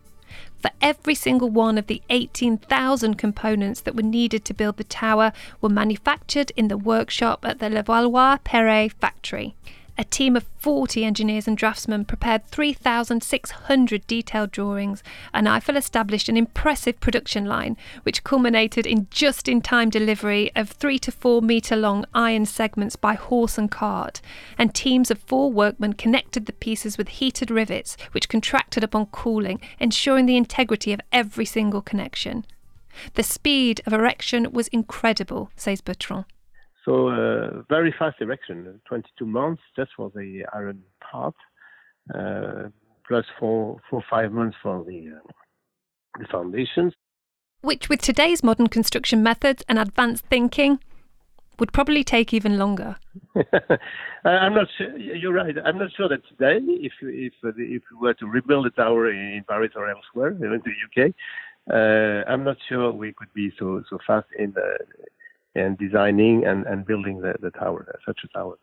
for 0.59 0.71
every 0.81 1.15
single 1.15 1.49
one 1.49 1.77
of 1.77 1.87
the 1.87 2.01
18,000 2.09 3.15
components 3.15 3.81
that 3.81 3.95
were 3.95 4.01
needed 4.01 4.45
to 4.45 4.53
build 4.53 4.77
the 4.77 4.83
tower 4.83 5.31
were 5.61 5.69
manufactured 5.69 6.51
in 6.55 6.67
the 6.67 6.77
workshop 6.77 7.45
at 7.45 7.59
the 7.59 7.69
Levallois-Perret 7.69 8.93
factory. 8.93 9.55
A 9.97 10.03
team 10.03 10.35
of 10.35 10.43
40 10.57 11.05
engineers 11.05 11.47
and 11.47 11.57
draftsmen 11.57 12.03
prepared 12.03 12.45
3,600 12.47 14.05
detailed 14.07 14.51
drawings, 14.51 15.01
and 15.33 15.47
Eiffel 15.47 15.77
established 15.77 16.27
an 16.27 16.35
impressive 16.35 16.99
production 16.99 17.45
line, 17.45 17.77
which 18.03 18.25
culminated 18.25 18.85
in 18.85 19.07
just 19.09 19.47
in 19.47 19.61
time 19.61 19.89
delivery 19.89 20.51
of 20.53 20.69
three 20.69 20.99
to 20.99 21.13
four 21.13 21.41
metre 21.41 21.77
long 21.77 22.03
iron 22.13 22.45
segments 22.45 22.97
by 22.97 23.13
horse 23.13 23.57
and 23.57 23.71
cart, 23.71 24.19
and 24.57 24.73
teams 24.73 25.09
of 25.09 25.19
four 25.19 25.49
workmen 25.49 25.93
connected 25.93 26.45
the 26.45 26.51
pieces 26.51 26.97
with 26.97 27.07
heated 27.07 27.49
rivets, 27.49 27.95
which 28.11 28.27
contracted 28.27 28.83
upon 28.83 29.05
cooling, 29.05 29.61
ensuring 29.79 30.25
the 30.25 30.35
integrity 30.35 30.91
of 30.91 30.99
every 31.13 31.45
single 31.45 31.81
connection. 31.81 32.45
The 33.13 33.23
speed 33.23 33.81
of 33.85 33.93
erection 33.93 34.51
was 34.51 34.67
incredible, 34.69 35.51
says 35.55 35.79
Bertrand. 35.79 36.25
So 36.85 37.09
uh, 37.09 37.63
very 37.67 37.93
fast 37.97 38.17
erection, 38.21 38.79
22 38.87 39.25
months 39.25 39.63
just 39.75 39.91
for 39.97 40.11
the 40.13 40.45
iron 40.53 40.83
part, 41.01 41.33
uh, 42.13 42.69
plus 43.07 43.25
four, 43.39 43.79
four, 43.89 44.03
five 44.07 44.31
months 44.31 44.55
for 44.61 44.83
the, 44.83 45.13
uh, 45.15 45.31
the 46.19 46.27
foundations. 46.31 46.93
Which, 47.61 47.89
with 47.89 48.01
today's 48.01 48.43
modern 48.43 48.67
construction 48.67 49.23
methods 49.23 49.63
and 49.67 49.79
advanced 49.79 50.25
thinking, 50.27 50.79
would 51.59 51.73
probably 51.73 52.03
take 52.03 52.33
even 52.33 52.59
longer. 52.59 52.97
I'm 54.25 54.53
not 54.53 54.67
sure. 54.77 54.95
You're 54.97 55.33
right. 55.33 55.55
I'm 55.65 55.79
not 55.79 55.89
sure 55.95 56.09
that 56.09 56.21
today, 56.27 56.59
if 56.61 56.93
if 57.01 57.33
if 57.43 57.81
we 57.91 57.97
were 57.99 58.13
to 58.15 58.27
rebuild 58.27 58.65
a 58.67 58.71
tower 58.71 59.09
in 59.09 59.43
Paris 59.47 59.71
or 59.75 59.89
elsewhere, 59.89 60.33
even 60.33 60.61
the 60.65 61.05
UK, 61.05 61.13
uh, 61.73 62.29
I'm 62.29 62.43
not 62.43 62.57
sure 62.67 62.91
we 62.91 63.13
could 63.13 63.33
be 63.33 63.53
so 63.57 63.83
so 63.89 63.97
fast 64.05 64.27
in 64.37 64.51
the 64.51 64.77
and 65.55 65.77
designing 65.77 66.45
and, 66.45 66.65
and 66.65 66.85
building 66.85 67.21
the, 67.21 67.35
the 67.39 67.51
tower, 67.51 67.87
such 68.05 68.19
a 68.23 68.27
tower. 68.37 68.57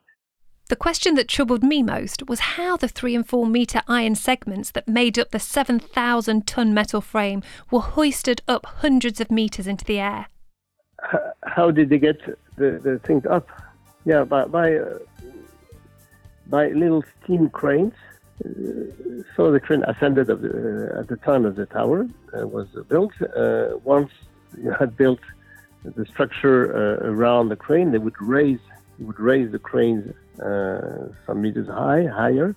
The 0.69 0.77
question 0.77 1.17
that 1.17 1.29
troubled 1.29 1.63
me 1.63 1.83
most 1.83 2.29
was 2.29 2.41
how 2.41 2.77
the 2.77 2.89
three 2.89 3.15
and 3.15 3.29
four 3.29 3.47
metre 3.47 3.83
iron 3.89 4.15
segments 4.15 4.71
that 4.71 4.89
made 4.89 5.19
up 5.19 5.31
the 5.31 5.39
7,000 5.39 6.47
tonne 6.47 6.73
metal 6.73 7.01
frame 7.01 7.43
were 7.71 7.81
hoisted 7.81 8.43
up 8.49 8.65
hundreds 8.65 9.21
of 9.21 9.31
metres 9.31 9.67
into 9.67 9.85
the 9.85 9.99
air. 9.99 10.27
How 11.45 11.71
did 11.71 11.91
they 11.91 11.99
get 11.99 12.21
the, 12.57 12.81
the 12.83 13.01
things 13.05 13.27
up? 13.27 13.49
Yeah, 14.05 14.25
by, 14.25 14.47
by, 14.47 14.77
uh, 14.77 14.99
by 16.47 16.69
little 16.69 17.05
steam 17.23 17.51
cranes. 17.51 17.95
Uh, 18.45 18.49
so 19.37 19.53
the 19.53 19.61
crane 19.61 19.83
ascended 19.85 20.29
the, 20.29 20.35
uh, 20.97 21.01
at 21.01 21.09
the 21.09 21.17
time 21.17 21.45
of 21.45 21.57
the 21.57 21.67
tower 21.67 22.09
uh, 22.35 22.47
was 22.47 22.69
built. 22.89 23.13
Uh, 23.37 23.77
once 23.85 24.11
you 24.57 24.73
had 24.73 24.97
built 24.97 25.21
the 25.85 26.07
structure 26.07 26.59
uh, 26.75 27.11
around 27.11 27.49
the 27.49 27.57
crane. 27.57 27.93
They 27.93 27.99
would 27.99 28.21
raise 28.21 28.61
would 28.99 29.19
raise 29.19 29.51
the 29.51 29.59
cranes 29.59 30.15
uh, 30.41 31.09
some 31.27 31.43
meters 31.43 31.69
high, 31.69 32.07
higher, 32.07 32.55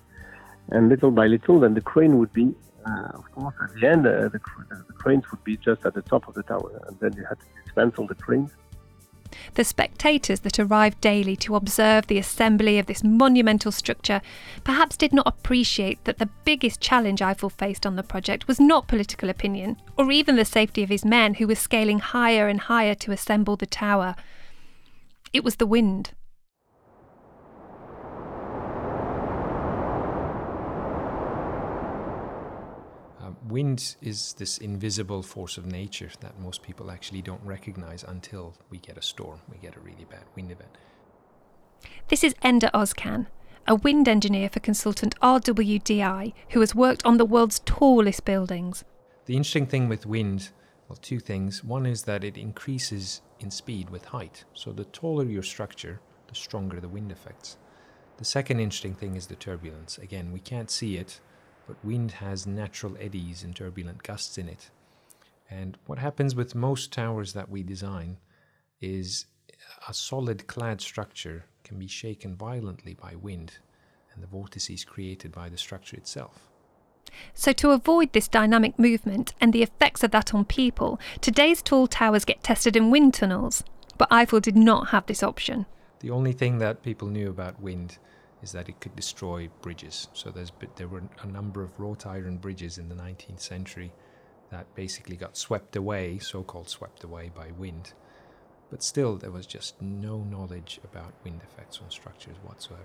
and 0.70 0.88
little 0.88 1.10
by 1.10 1.26
little, 1.26 1.60
then 1.60 1.74
the 1.74 1.80
crane 1.80 2.18
would 2.18 2.32
be, 2.32 2.54
uh, 2.86 3.08
of 3.14 3.30
course, 3.32 3.54
at 3.62 3.74
the 3.74 3.86
end, 3.86 4.04
the, 4.04 4.30
the, 4.32 4.38
cranes 4.94 5.24
would 5.30 5.42
be 5.44 5.56
just 5.56 5.84
at 5.84 5.94
the 5.94 6.02
top 6.02 6.26
of 6.28 6.34
the 6.34 6.42
tower, 6.42 6.82
and 6.88 6.98
then 7.00 7.12
you 7.16 7.24
had 7.28 7.38
to 7.38 7.46
dismantle 7.64 8.06
the 8.06 8.14
cranes 8.14 8.50
the 9.54 9.64
spectators 9.64 10.40
that 10.40 10.58
arrived 10.58 11.00
daily 11.00 11.36
to 11.36 11.56
observe 11.56 12.06
the 12.06 12.18
assembly 12.18 12.78
of 12.78 12.86
this 12.86 13.04
monumental 13.04 13.72
structure 13.72 14.20
perhaps 14.64 14.96
did 14.96 15.12
not 15.12 15.26
appreciate 15.26 16.02
that 16.04 16.18
the 16.18 16.30
biggest 16.44 16.80
challenge 16.80 17.22
Eiffel 17.22 17.50
faced 17.50 17.86
on 17.86 17.96
the 17.96 18.02
project 18.02 18.48
was 18.48 18.60
not 18.60 18.88
political 18.88 19.28
opinion, 19.28 19.76
or 19.96 20.10
even 20.10 20.36
the 20.36 20.44
safety 20.44 20.82
of 20.82 20.88
his 20.88 21.04
men 21.04 21.34
who 21.34 21.46
were 21.46 21.54
scaling 21.54 21.98
higher 21.98 22.48
and 22.48 22.62
higher 22.62 22.94
to 22.94 23.12
assemble 23.12 23.56
the 23.56 23.66
tower. 23.66 24.14
It 25.32 25.44
was 25.44 25.56
the 25.56 25.66
wind. 25.66 26.12
Wind 33.48 33.96
is 34.02 34.34
this 34.34 34.58
invisible 34.58 35.22
force 35.22 35.56
of 35.56 35.66
nature 35.66 36.10
that 36.20 36.38
most 36.40 36.62
people 36.62 36.90
actually 36.90 37.22
don't 37.22 37.40
recognize 37.44 38.02
until 38.02 38.54
we 38.70 38.78
get 38.78 38.98
a 38.98 39.02
storm, 39.02 39.40
we 39.50 39.58
get 39.58 39.76
a 39.76 39.80
really 39.80 40.04
bad 40.10 40.24
wind 40.34 40.50
event. 40.50 40.70
This 42.08 42.24
is 42.24 42.34
Ender 42.42 42.70
Ozcan, 42.74 43.26
a 43.66 43.74
wind 43.74 44.08
engineer 44.08 44.48
for 44.48 44.60
consultant 44.60 45.18
RWDI 45.20 46.32
who 46.50 46.60
has 46.60 46.74
worked 46.74 47.04
on 47.04 47.16
the 47.16 47.24
world's 47.24 47.60
tallest 47.60 48.24
buildings. 48.24 48.84
The 49.26 49.36
interesting 49.36 49.66
thing 49.66 49.88
with 49.88 50.06
wind, 50.06 50.50
well, 50.88 50.98
two 51.00 51.20
things. 51.20 51.64
One 51.64 51.86
is 51.86 52.02
that 52.02 52.24
it 52.24 52.36
increases 52.36 53.22
in 53.40 53.50
speed 53.50 53.90
with 53.90 54.06
height. 54.06 54.44
So 54.54 54.72
the 54.72 54.84
taller 54.84 55.24
your 55.24 55.42
structure, 55.42 56.00
the 56.28 56.34
stronger 56.34 56.80
the 56.80 56.88
wind 56.88 57.10
effects. 57.12 57.56
The 58.18 58.24
second 58.24 58.60
interesting 58.60 58.94
thing 58.94 59.14
is 59.14 59.26
the 59.26 59.34
turbulence. 59.34 59.98
Again, 59.98 60.32
we 60.32 60.40
can't 60.40 60.70
see 60.70 60.96
it, 60.96 61.20
but 61.66 61.84
wind 61.84 62.12
has 62.12 62.46
natural 62.46 62.96
eddies 63.00 63.42
and 63.42 63.54
turbulent 63.54 64.02
gusts 64.02 64.38
in 64.38 64.48
it. 64.48 64.70
And 65.50 65.76
what 65.86 65.98
happens 65.98 66.34
with 66.34 66.54
most 66.54 66.92
towers 66.92 67.32
that 67.32 67.48
we 67.48 67.62
design 67.62 68.18
is 68.80 69.26
a 69.88 69.94
solid 69.94 70.46
clad 70.46 70.80
structure 70.80 71.44
can 71.64 71.78
be 71.78 71.86
shaken 71.86 72.36
violently 72.36 72.94
by 72.94 73.14
wind 73.14 73.58
and 74.12 74.22
the 74.22 74.28
vortices 74.28 74.84
created 74.84 75.32
by 75.32 75.48
the 75.48 75.58
structure 75.58 75.96
itself. 75.96 76.48
So, 77.34 77.52
to 77.52 77.70
avoid 77.70 78.12
this 78.12 78.28
dynamic 78.28 78.78
movement 78.78 79.32
and 79.40 79.52
the 79.52 79.62
effects 79.62 80.02
of 80.02 80.10
that 80.10 80.34
on 80.34 80.44
people, 80.44 81.00
today's 81.20 81.62
tall 81.62 81.86
towers 81.86 82.24
get 82.24 82.42
tested 82.42 82.76
in 82.76 82.90
wind 82.90 83.14
tunnels. 83.14 83.62
But 83.96 84.12
Eiffel 84.12 84.40
did 84.40 84.56
not 84.56 84.88
have 84.88 85.06
this 85.06 85.22
option. 85.22 85.66
The 86.00 86.10
only 86.10 86.32
thing 86.32 86.58
that 86.58 86.82
people 86.82 87.08
knew 87.08 87.30
about 87.30 87.60
wind 87.60 87.98
is 88.42 88.52
that 88.52 88.68
it 88.68 88.80
could 88.80 88.94
destroy 88.94 89.48
bridges. 89.62 90.08
So 90.12 90.30
there's 90.30 90.52
there 90.76 90.88
were 90.88 91.02
a 91.22 91.26
number 91.26 91.62
of 91.62 91.78
wrought 91.78 92.06
iron 92.06 92.36
bridges 92.38 92.78
in 92.78 92.88
the 92.88 92.94
19th 92.94 93.40
century 93.40 93.92
that 94.50 94.74
basically 94.74 95.16
got 95.16 95.36
swept 95.36 95.74
away, 95.76 96.18
so-called 96.18 96.68
swept 96.68 97.02
away 97.02 97.30
by 97.34 97.50
wind. 97.58 97.92
But 98.70 98.82
still, 98.82 99.16
there 99.16 99.30
was 99.30 99.46
just 99.46 99.80
no 99.80 100.18
knowledge 100.18 100.80
about 100.84 101.14
wind 101.24 101.40
effects 101.42 101.80
on 101.82 101.90
structures 101.90 102.36
whatsoever. 102.42 102.84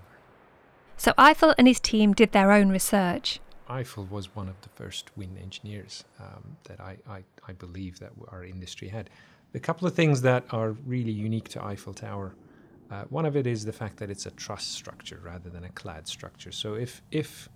So 0.96 1.12
Eiffel 1.18 1.54
and 1.58 1.66
his 1.66 1.80
team 1.80 2.12
did 2.12 2.32
their 2.32 2.52
own 2.52 2.70
research. 2.70 3.40
Eiffel 3.68 4.06
was 4.10 4.34
one 4.34 4.48
of 4.48 4.60
the 4.60 4.68
first 4.68 5.16
wind 5.16 5.38
engineers 5.38 6.04
um, 6.20 6.56
that 6.64 6.80
I, 6.80 6.98
I, 7.08 7.24
I, 7.48 7.52
believe 7.52 7.98
that 8.00 8.10
our 8.28 8.44
industry 8.44 8.88
had. 8.88 9.08
A 9.54 9.60
couple 9.60 9.86
of 9.88 9.94
things 9.94 10.22
that 10.22 10.44
are 10.50 10.72
really 10.86 11.12
unique 11.12 11.48
to 11.50 11.64
Eiffel 11.64 11.94
Tower. 11.94 12.34
Uh, 12.92 13.04
one 13.04 13.24
of 13.24 13.36
it 13.36 13.46
is 13.46 13.64
the 13.64 13.72
fact 13.72 13.96
that 13.96 14.10
it's 14.10 14.26
a 14.26 14.30
truss 14.32 14.64
structure 14.64 15.18
rather 15.24 15.48
than 15.48 15.64
a 15.64 15.70
clad 15.70 16.06
structure. 16.06 16.52
So 16.52 16.74
if 16.74 17.00
if 17.10 17.48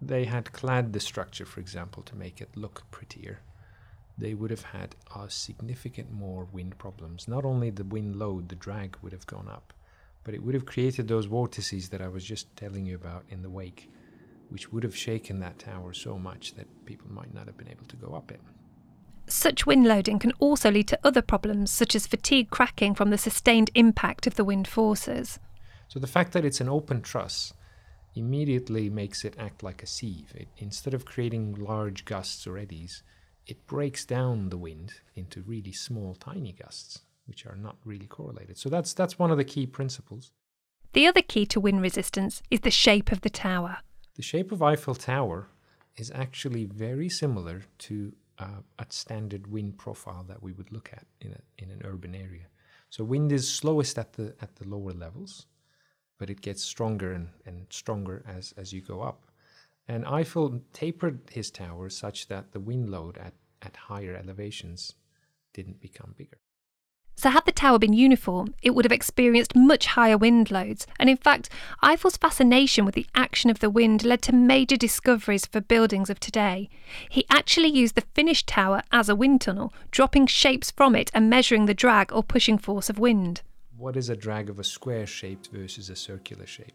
they 0.00 0.24
had 0.24 0.52
clad 0.52 0.92
the 0.92 1.00
structure, 1.00 1.44
for 1.44 1.58
example, 1.58 2.04
to 2.04 2.14
make 2.14 2.40
it 2.40 2.56
look 2.56 2.84
prettier, 2.92 3.40
they 4.16 4.34
would 4.34 4.50
have 4.50 4.62
had 4.62 4.94
a 5.16 5.28
significant 5.28 6.12
more 6.12 6.46
wind 6.52 6.78
problems. 6.78 7.26
Not 7.26 7.44
only 7.44 7.70
the 7.70 7.82
wind 7.82 8.14
load, 8.14 8.48
the 8.48 8.54
drag 8.54 8.96
would 9.02 9.12
have 9.12 9.26
gone 9.26 9.48
up, 9.48 9.72
but 10.22 10.34
it 10.34 10.42
would 10.44 10.54
have 10.54 10.66
created 10.66 11.08
those 11.08 11.26
vortices 11.26 11.88
that 11.88 12.00
I 12.00 12.06
was 12.06 12.24
just 12.24 12.54
telling 12.56 12.86
you 12.86 12.94
about 12.94 13.24
in 13.30 13.42
the 13.42 13.50
wake, 13.50 13.90
which 14.48 14.72
would 14.72 14.84
have 14.84 14.96
shaken 14.96 15.40
that 15.40 15.58
tower 15.58 15.92
so 15.92 16.16
much 16.18 16.54
that 16.54 16.68
people 16.86 17.10
might 17.10 17.34
not 17.34 17.46
have 17.46 17.58
been 17.58 17.74
able 17.76 17.86
to 17.86 17.96
go 17.96 18.14
up 18.14 18.30
it. 18.30 18.40
Such 19.26 19.66
wind 19.66 19.86
loading 19.86 20.18
can 20.18 20.32
also 20.38 20.70
lead 20.70 20.88
to 20.88 20.98
other 21.04 21.22
problems, 21.22 21.70
such 21.70 21.94
as 21.94 22.06
fatigue 22.06 22.50
cracking 22.50 22.94
from 22.94 23.10
the 23.10 23.18
sustained 23.18 23.70
impact 23.74 24.26
of 24.26 24.34
the 24.34 24.44
wind 24.44 24.68
forces. 24.68 25.38
So, 25.88 25.98
the 25.98 26.06
fact 26.06 26.32
that 26.32 26.44
it's 26.44 26.60
an 26.60 26.68
open 26.68 27.02
truss 27.02 27.52
immediately 28.14 28.90
makes 28.90 29.24
it 29.24 29.36
act 29.38 29.62
like 29.62 29.82
a 29.82 29.86
sieve. 29.86 30.32
It, 30.34 30.48
instead 30.58 30.94
of 30.94 31.04
creating 31.04 31.54
large 31.54 32.04
gusts 32.04 32.46
or 32.46 32.58
eddies, 32.58 33.02
it 33.46 33.66
breaks 33.66 34.04
down 34.04 34.48
the 34.48 34.58
wind 34.58 34.94
into 35.14 35.42
really 35.42 35.72
small, 35.72 36.14
tiny 36.14 36.52
gusts, 36.52 37.00
which 37.26 37.46
are 37.46 37.56
not 37.56 37.76
really 37.84 38.06
correlated. 38.06 38.58
So 38.58 38.68
that's 38.68 38.94
that's 38.94 39.18
one 39.18 39.30
of 39.30 39.38
the 39.38 39.44
key 39.44 39.66
principles. 39.66 40.32
The 40.92 41.06
other 41.06 41.22
key 41.22 41.46
to 41.46 41.60
wind 41.60 41.80
resistance 41.80 42.42
is 42.50 42.60
the 42.60 42.70
shape 42.70 43.12
of 43.12 43.22
the 43.22 43.30
tower. 43.30 43.78
The 44.14 44.22
shape 44.22 44.52
of 44.52 44.62
Eiffel 44.62 44.94
Tower 44.94 45.48
is 45.96 46.10
actually 46.14 46.66
very 46.66 47.08
similar 47.08 47.62
to 47.78 48.12
uh, 48.42 48.62
a 48.78 48.86
standard 48.88 49.46
wind 49.46 49.78
profile 49.78 50.24
that 50.28 50.42
we 50.42 50.52
would 50.52 50.72
look 50.72 50.90
at 50.92 51.06
in 51.20 51.32
a, 51.32 51.62
in 51.62 51.70
an 51.70 51.82
urban 51.84 52.14
area. 52.14 52.46
So 52.90 53.04
wind 53.04 53.32
is 53.32 53.48
slowest 53.48 53.98
at 53.98 54.12
the 54.14 54.34
at 54.40 54.56
the 54.56 54.68
lower 54.68 54.92
levels, 54.92 55.46
but 56.18 56.30
it 56.30 56.40
gets 56.40 56.62
stronger 56.62 57.12
and, 57.12 57.28
and 57.46 57.66
stronger 57.70 58.22
as 58.26 58.54
as 58.56 58.72
you 58.72 58.80
go 58.80 59.00
up. 59.00 59.20
And 59.88 60.06
Eiffel 60.06 60.60
tapered 60.72 61.18
his 61.30 61.50
tower 61.50 61.90
such 61.90 62.28
that 62.28 62.52
the 62.52 62.60
wind 62.60 62.90
load 62.90 63.18
at, 63.18 63.34
at 63.60 63.76
higher 63.76 64.14
elevations 64.14 64.94
didn't 65.52 65.80
become 65.80 66.14
bigger. 66.16 66.38
So, 67.22 67.30
had 67.30 67.44
the 67.44 67.52
tower 67.52 67.78
been 67.78 67.92
uniform, 67.92 68.52
it 68.62 68.70
would 68.70 68.84
have 68.84 68.90
experienced 68.90 69.54
much 69.54 69.86
higher 69.86 70.18
wind 70.18 70.50
loads. 70.50 70.88
And 70.98 71.08
in 71.08 71.16
fact, 71.16 71.48
Eiffel's 71.80 72.16
fascination 72.16 72.84
with 72.84 72.96
the 72.96 73.06
action 73.14 73.48
of 73.48 73.60
the 73.60 73.70
wind 73.70 74.02
led 74.02 74.22
to 74.22 74.34
major 74.34 74.76
discoveries 74.76 75.46
for 75.46 75.60
buildings 75.60 76.10
of 76.10 76.18
today. 76.18 76.68
He 77.08 77.24
actually 77.30 77.68
used 77.68 77.94
the 77.94 78.08
finished 78.14 78.48
tower 78.48 78.82
as 78.90 79.08
a 79.08 79.14
wind 79.14 79.40
tunnel, 79.40 79.72
dropping 79.92 80.26
shapes 80.26 80.72
from 80.72 80.96
it 80.96 81.12
and 81.14 81.30
measuring 81.30 81.66
the 81.66 81.74
drag 81.74 82.12
or 82.12 82.24
pushing 82.24 82.58
force 82.58 82.90
of 82.90 82.98
wind. 82.98 83.42
What 83.76 83.96
is 83.96 84.08
a 84.08 84.16
drag 84.16 84.50
of 84.50 84.58
a 84.58 84.64
square 84.64 85.06
shape 85.06 85.46
versus 85.52 85.90
a 85.90 85.94
circular 85.94 86.44
shape? 86.44 86.74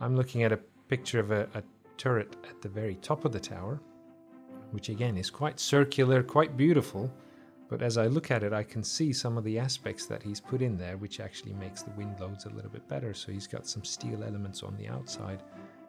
I'm 0.00 0.16
looking 0.16 0.44
at 0.44 0.52
a 0.52 0.60
picture 0.88 1.20
of 1.20 1.30
a, 1.30 1.46
a 1.52 1.62
turret 1.98 2.34
at 2.48 2.62
the 2.62 2.70
very 2.70 2.94
top 3.02 3.26
of 3.26 3.32
the 3.32 3.38
tower, 3.38 3.82
which 4.70 4.88
again 4.88 5.18
is 5.18 5.28
quite 5.28 5.60
circular, 5.60 6.22
quite 6.22 6.56
beautiful. 6.56 7.12
But 7.68 7.82
as 7.82 7.96
I 7.96 8.06
look 8.06 8.30
at 8.30 8.42
it, 8.42 8.52
I 8.52 8.62
can 8.62 8.84
see 8.84 9.12
some 9.12 9.38
of 9.38 9.44
the 9.44 9.58
aspects 9.58 10.06
that 10.06 10.22
he's 10.22 10.40
put 10.40 10.60
in 10.60 10.76
there, 10.76 10.96
which 10.96 11.18
actually 11.18 11.54
makes 11.54 11.82
the 11.82 11.90
wind 11.92 12.20
loads 12.20 12.44
a 12.44 12.50
little 12.50 12.70
bit 12.70 12.86
better. 12.88 13.14
So 13.14 13.32
he's 13.32 13.46
got 13.46 13.66
some 13.66 13.84
steel 13.84 14.22
elements 14.22 14.62
on 14.62 14.76
the 14.76 14.88
outside, 14.88 15.42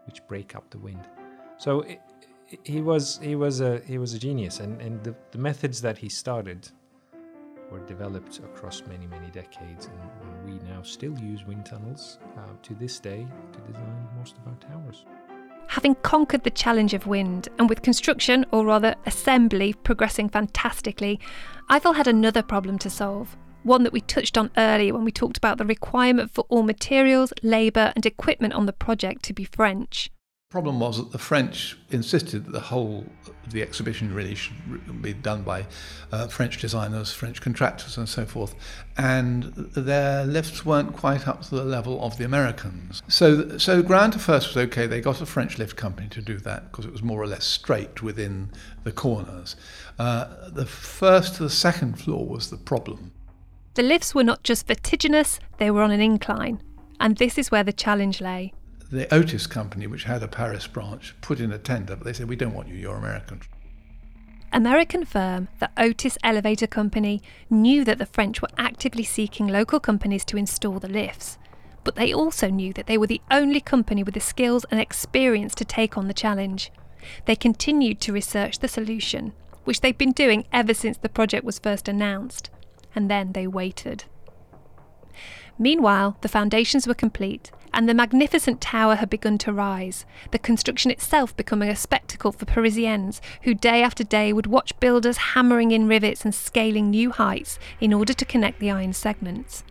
which 0.05 0.25
break 0.27 0.55
up 0.55 0.69
the 0.69 0.79
wind. 0.79 1.07
So 1.57 1.81
it, 1.81 2.01
he 2.63 2.81
was 2.81 3.19
he 3.21 3.35
was 3.35 3.59
a 3.61 3.79
he 3.85 3.97
was 3.97 4.13
a 4.13 4.19
genius, 4.19 4.59
and 4.59 4.81
and 4.81 5.03
the, 5.03 5.15
the 5.31 5.37
methods 5.37 5.81
that 5.81 5.97
he 5.97 6.09
started 6.09 6.69
were 7.71 7.85
developed 7.85 8.39
across 8.39 8.83
many 8.87 9.07
many 9.07 9.29
decades, 9.31 9.87
and, 9.87 9.99
and 10.21 10.45
we 10.45 10.67
now 10.67 10.81
still 10.81 11.17
use 11.19 11.45
wind 11.45 11.65
tunnels 11.65 12.19
uh, 12.37 12.41
to 12.61 12.73
this 12.75 12.99
day 12.99 13.25
to 13.51 13.59
design 13.71 14.07
most 14.17 14.37
of 14.37 14.47
our 14.47 14.55
towers. 14.55 15.05
Having 15.67 15.95
conquered 15.95 16.43
the 16.43 16.49
challenge 16.49 16.93
of 16.93 17.07
wind, 17.07 17.49
and 17.59 17.69
with 17.69 17.81
construction, 17.81 18.45
or 18.51 18.65
rather 18.65 18.95
assembly, 19.05 19.73
progressing 19.73 20.29
fantastically, 20.29 21.19
Eiffel 21.69 21.93
had 21.93 22.07
another 22.07 22.41
problem 22.41 22.77
to 22.79 22.89
solve. 22.89 23.35
One 23.63 23.83
that 23.83 23.93
we 23.93 24.01
touched 24.01 24.37
on 24.37 24.51
earlier 24.57 24.93
when 24.93 25.03
we 25.03 25.11
talked 25.11 25.37
about 25.37 25.57
the 25.57 25.65
requirement 25.65 26.31
for 26.31 26.45
all 26.49 26.63
materials, 26.63 27.33
labour, 27.41 27.91
and 27.95 28.05
equipment 28.05 28.53
on 28.53 28.67
the 28.67 28.73
project 28.73 29.23
to 29.23 29.33
be 29.33 29.43
French 29.43 30.11
problem 30.55 30.79
was 30.79 30.97
that 30.97 31.11
the 31.11 31.17
French 31.17 31.77
insisted 31.89 32.45
that 32.45 32.51
the 32.51 32.59
whole 32.59 33.05
of 33.45 33.51
the 33.51 33.61
exhibition 33.61 34.13
really 34.13 34.35
should 34.35 35.01
be 35.01 35.13
done 35.13 35.41
by 35.43 35.65
uh, 36.13 36.27
French 36.27 36.61
designers, 36.61 37.11
French 37.11 37.41
contractors, 37.41 37.97
and 37.97 38.07
so 38.07 38.25
forth. 38.25 38.55
And 38.97 39.43
their 39.75 40.23
lifts 40.25 40.65
weren't 40.65 40.93
quite 40.93 41.27
up 41.27 41.41
to 41.41 41.55
the 41.55 41.65
level 41.65 42.01
of 42.01 42.17
the 42.17 42.23
Americans. 42.23 43.01
So, 43.09 43.57
so 43.57 43.81
ground 43.81 44.13
to 44.13 44.19
first 44.19 44.47
was 44.47 44.57
okay. 44.67 44.87
They 44.87 45.01
got 45.01 45.19
a 45.19 45.25
French 45.25 45.57
lift 45.57 45.75
company 45.75 46.07
to 46.09 46.21
do 46.21 46.37
that 46.37 46.71
because 46.71 46.85
it 46.85 46.91
was 46.93 47.03
more 47.03 47.21
or 47.21 47.27
less 47.27 47.43
straight 47.43 48.01
within 48.01 48.49
the 48.85 48.91
corners. 48.91 49.57
Uh, 49.99 50.49
the 50.49 50.65
first 50.65 51.35
to 51.35 51.43
the 51.43 51.49
second 51.49 51.99
floor 51.99 52.25
was 52.25 52.49
the 52.49 52.57
problem. 52.57 53.11
The 53.73 53.83
lifts 53.83 54.15
were 54.15 54.23
not 54.23 54.43
just 54.43 54.67
vertiginous, 54.67 55.39
they 55.57 55.69
were 55.69 55.81
on 55.81 55.91
an 55.91 55.99
incline. 55.99 56.61
And 56.99 57.17
this 57.17 57.37
is 57.37 57.51
where 57.51 57.63
the 57.63 57.73
challenge 57.73 58.21
lay 58.21 58.53
the 58.95 59.13
Otis 59.13 59.47
company, 59.47 59.87
which 59.87 60.03
had 60.03 60.23
a 60.23 60.27
Paris 60.27 60.67
branch, 60.67 61.15
put 61.21 61.39
in 61.39 61.51
a 61.51 61.57
tender, 61.57 61.95
but 61.95 62.05
they 62.05 62.13
said, 62.13 62.29
We 62.29 62.35
don't 62.35 62.53
want 62.53 62.67
you, 62.67 62.75
you're 62.75 62.95
American. 62.95 63.41
American 64.51 65.03
firm, 65.03 65.49
the 65.59 65.69
Otis 65.77 66.17
Elevator 66.23 66.67
Company, 66.67 67.21
knew 67.49 67.83
that 67.83 67.97
the 67.97 68.05
French 68.05 68.41
were 68.41 68.47
actively 68.57 69.03
seeking 69.03 69.47
local 69.47 69.79
companies 69.79 70.23
to 70.25 70.37
install 70.37 70.79
the 70.79 70.87
lifts. 70.87 71.37
But 71.83 71.95
they 71.95 72.13
also 72.13 72.49
knew 72.49 72.71
that 72.73 72.87
they 72.87 72.97
were 72.97 73.07
the 73.07 73.21
only 73.29 73.59
company 73.59 74.01
with 74.01 74.13
the 74.13 74.19
skills 74.19 74.65
and 74.71 74.79
experience 74.79 75.55
to 75.55 75.65
take 75.65 75.97
on 75.97 76.07
the 76.07 76.13
challenge. 76.13 76.71
They 77.25 77.35
continued 77.35 77.99
to 78.01 78.13
research 78.13 78.59
the 78.59 78.67
solution, 78.67 79.33
which 79.65 79.81
they'd 79.81 79.97
been 79.97 80.13
doing 80.13 80.45
ever 80.53 80.73
since 80.73 80.97
the 80.97 81.09
project 81.09 81.43
was 81.43 81.59
first 81.59 81.87
announced. 81.87 82.49
And 82.95 83.11
then 83.11 83.33
they 83.33 83.47
waited. 83.47 84.05
Meanwhile, 85.59 86.17
the 86.21 86.29
foundations 86.29 86.87
were 86.87 86.93
complete 86.93 87.51
and 87.75 87.89
the 87.89 87.93
magnificent 87.93 88.61
tower 88.61 88.95
had 88.95 89.09
begun 89.09 89.37
to 89.39 89.51
rise, 89.51 90.05
the 90.31 90.39
construction 90.39 90.89
itself 90.89 91.35
becoming 91.35 91.69
a 91.69 91.75
spectacle 91.75 92.31
for 92.31 92.45
Parisians 92.45 93.21
who 93.41 93.53
day 93.53 93.83
after 93.83 94.03
day 94.03 94.31
would 94.31 94.47
watch 94.47 94.79
builders 94.79 95.17
hammering 95.17 95.71
in 95.71 95.87
rivets 95.87 96.23
and 96.23 96.33
scaling 96.33 96.89
new 96.89 97.11
heights 97.11 97.59
in 97.81 97.93
order 97.93 98.13
to 98.13 98.25
connect 98.25 98.59
the 98.59 98.71
iron 98.71 98.93
segments. 98.93 99.65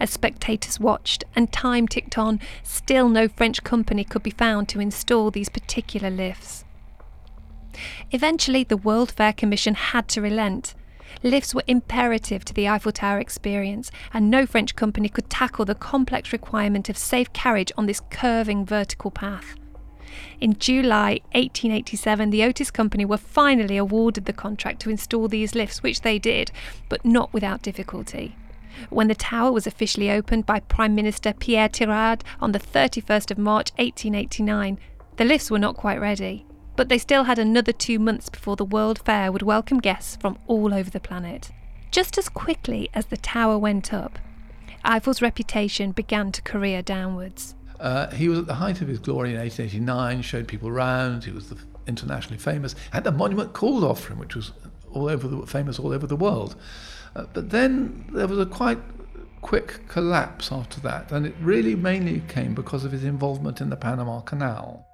As 0.00 0.10
spectators 0.10 0.80
watched 0.80 1.22
and 1.36 1.52
time 1.52 1.86
ticked 1.86 2.18
on, 2.18 2.40
still 2.64 3.08
no 3.08 3.28
French 3.28 3.62
company 3.62 4.02
could 4.02 4.24
be 4.24 4.30
found 4.30 4.68
to 4.68 4.80
install 4.80 5.30
these 5.30 5.48
particular 5.48 6.10
lifts. 6.10 6.64
Eventually, 8.10 8.64
the 8.64 8.76
World 8.76 9.12
Fair 9.12 9.32
Commission 9.32 9.74
had 9.74 10.08
to 10.08 10.20
relent 10.20 10.74
Lifts 11.22 11.54
were 11.54 11.64
imperative 11.66 12.44
to 12.44 12.54
the 12.54 12.68
Eiffel 12.68 12.92
Tower 12.92 13.18
experience, 13.18 13.90
and 14.12 14.30
no 14.30 14.46
French 14.46 14.74
company 14.76 15.08
could 15.08 15.30
tackle 15.30 15.64
the 15.64 15.74
complex 15.74 16.32
requirement 16.32 16.88
of 16.88 16.98
safe 16.98 17.32
carriage 17.32 17.72
on 17.76 17.86
this 17.86 18.00
curving 18.10 18.64
vertical 18.64 19.10
path. 19.10 19.54
In 20.40 20.58
July 20.58 21.20
1887, 21.32 22.30
the 22.30 22.44
Otis 22.44 22.70
Company 22.70 23.04
were 23.04 23.16
finally 23.16 23.76
awarded 23.76 24.24
the 24.24 24.32
contract 24.32 24.80
to 24.80 24.90
install 24.90 25.28
these 25.28 25.54
lifts, 25.54 25.82
which 25.82 26.02
they 26.02 26.18
did, 26.18 26.50
but 26.88 27.04
not 27.04 27.32
without 27.32 27.62
difficulty. 27.62 28.36
When 28.90 29.08
the 29.08 29.14
tower 29.14 29.52
was 29.52 29.66
officially 29.66 30.10
opened 30.10 30.46
by 30.46 30.60
Prime 30.60 30.94
Minister 30.94 31.32
Pierre 31.32 31.68
Tirard 31.68 32.24
on 32.40 32.52
the 32.52 32.58
31st 32.58 33.30
of 33.30 33.38
March 33.38 33.70
1889, 33.76 34.78
the 35.16 35.24
lifts 35.24 35.50
were 35.50 35.58
not 35.58 35.76
quite 35.76 36.00
ready 36.00 36.46
but 36.82 36.88
they 36.88 36.98
still 36.98 37.22
had 37.22 37.38
another 37.38 37.70
two 37.70 38.00
months 38.00 38.28
before 38.28 38.56
the 38.56 38.64
World 38.64 38.98
Fair 39.04 39.30
would 39.30 39.42
welcome 39.42 39.78
guests 39.78 40.16
from 40.16 40.36
all 40.48 40.74
over 40.74 40.90
the 40.90 40.98
planet. 40.98 41.52
Just 41.92 42.18
as 42.18 42.28
quickly 42.28 42.90
as 42.92 43.06
the 43.06 43.16
tower 43.16 43.56
went 43.56 43.94
up, 43.94 44.18
Eiffel's 44.84 45.22
reputation 45.22 45.92
began 45.92 46.32
to 46.32 46.42
career 46.42 46.82
downwards. 46.82 47.54
Uh, 47.78 48.10
he 48.10 48.28
was 48.28 48.40
at 48.40 48.46
the 48.46 48.54
height 48.54 48.80
of 48.80 48.88
his 48.88 48.98
glory 48.98 49.30
in 49.30 49.38
1889, 49.38 50.22
showed 50.22 50.48
people 50.48 50.68
around, 50.68 51.22
he 51.22 51.30
was 51.30 51.54
internationally 51.86 52.36
famous, 52.36 52.74
had 52.90 53.04
the 53.04 53.12
monument 53.12 53.52
called 53.52 53.84
after 53.84 54.12
him, 54.12 54.18
which 54.18 54.34
was 54.34 54.50
all 54.90 55.08
over 55.08 55.28
the, 55.28 55.46
famous 55.46 55.78
all 55.78 55.92
over 55.92 56.08
the 56.08 56.16
world. 56.16 56.56
Uh, 57.14 57.26
but 57.32 57.50
then 57.50 58.10
there 58.12 58.26
was 58.26 58.40
a 58.40 58.46
quite 58.46 58.80
quick 59.40 59.86
collapse 59.86 60.50
after 60.50 60.80
that, 60.80 61.12
and 61.12 61.26
it 61.26 61.34
really 61.40 61.76
mainly 61.76 62.24
came 62.26 62.56
because 62.56 62.84
of 62.84 62.90
his 62.90 63.04
involvement 63.04 63.60
in 63.60 63.70
the 63.70 63.76
Panama 63.76 64.18
Canal. 64.22 64.84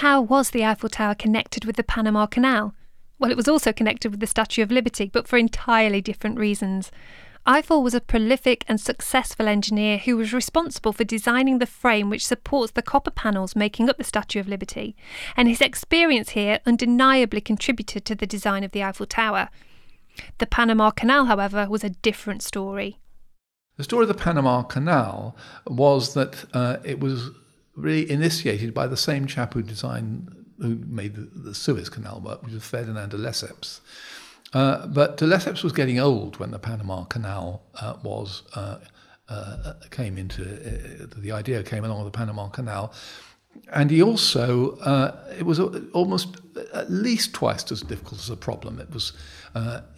How 0.00 0.22
was 0.22 0.48
the 0.48 0.64
Eiffel 0.64 0.88
Tower 0.88 1.14
connected 1.14 1.66
with 1.66 1.76
the 1.76 1.84
Panama 1.84 2.24
Canal? 2.24 2.74
Well, 3.18 3.30
it 3.30 3.36
was 3.36 3.48
also 3.48 3.70
connected 3.70 4.10
with 4.10 4.20
the 4.20 4.26
Statue 4.26 4.62
of 4.62 4.70
Liberty, 4.70 5.10
but 5.12 5.28
for 5.28 5.36
entirely 5.36 6.00
different 6.00 6.38
reasons. 6.38 6.90
Eiffel 7.44 7.82
was 7.82 7.92
a 7.92 8.00
prolific 8.00 8.64
and 8.66 8.80
successful 8.80 9.46
engineer 9.46 9.98
who 9.98 10.16
was 10.16 10.32
responsible 10.32 10.94
for 10.94 11.04
designing 11.04 11.58
the 11.58 11.66
frame 11.66 12.08
which 12.08 12.24
supports 12.24 12.72
the 12.72 12.80
copper 12.80 13.10
panels 13.10 13.54
making 13.54 13.90
up 13.90 13.98
the 13.98 14.04
Statue 14.04 14.40
of 14.40 14.48
Liberty, 14.48 14.96
and 15.36 15.48
his 15.48 15.60
experience 15.60 16.30
here 16.30 16.60
undeniably 16.64 17.42
contributed 17.42 18.06
to 18.06 18.14
the 18.14 18.26
design 18.26 18.64
of 18.64 18.72
the 18.72 18.82
Eiffel 18.82 19.04
Tower. 19.04 19.50
The 20.38 20.46
Panama 20.46 20.92
Canal, 20.92 21.26
however, 21.26 21.66
was 21.68 21.84
a 21.84 21.90
different 21.90 22.42
story. 22.42 22.98
The 23.76 23.84
story 23.84 24.04
of 24.04 24.08
the 24.08 24.14
Panama 24.14 24.62
Canal 24.62 25.36
was 25.66 26.14
that 26.14 26.46
uh, 26.54 26.78
it 26.84 27.00
was 27.00 27.32
really 27.80 28.10
initiated 28.10 28.74
by 28.74 28.86
the 28.86 28.96
same 28.96 29.26
chap 29.26 29.54
who 29.54 29.62
designed, 29.62 30.44
who 30.60 30.76
made 30.86 31.14
the, 31.14 31.22
the 31.22 31.54
Suez 31.54 31.88
Canal 31.88 32.20
work, 32.20 32.42
which 32.42 32.52
was 32.52 32.64
Ferdinand 32.64 33.10
de 33.10 33.16
Lesseps. 33.18 33.80
Uh, 34.52 34.86
but 34.86 35.16
de 35.16 35.26
Lesseps 35.26 35.62
was 35.62 35.72
getting 35.72 35.98
old 35.98 36.38
when 36.38 36.50
the 36.50 36.58
Panama 36.58 37.04
Canal 37.04 37.62
uh, 37.80 37.94
was 38.02 38.42
uh, 38.54 38.78
uh 39.28 39.74
came 39.90 40.18
into 40.18 40.42
uh, 40.42 41.06
the 41.16 41.30
idea 41.30 41.62
came 41.62 41.84
along 41.84 42.02
with 42.02 42.12
the 42.12 42.18
Panama 42.18 42.48
Canal, 42.48 42.92
and 43.72 43.92
he 43.92 44.02
also 44.02 44.76
uh, 44.78 45.16
it 45.38 45.44
was 45.44 45.60
almost 45.92 46.36
at 46.74 46.90
least 46.90 47.32
twice 47.32 47.70
as 47.70 47.82
difficult 47.82 48.20
as 48.20 48.28
a 48.28 48.36
problem. 48.36 48.80
It 48.80 48.92
was 48.92 49.12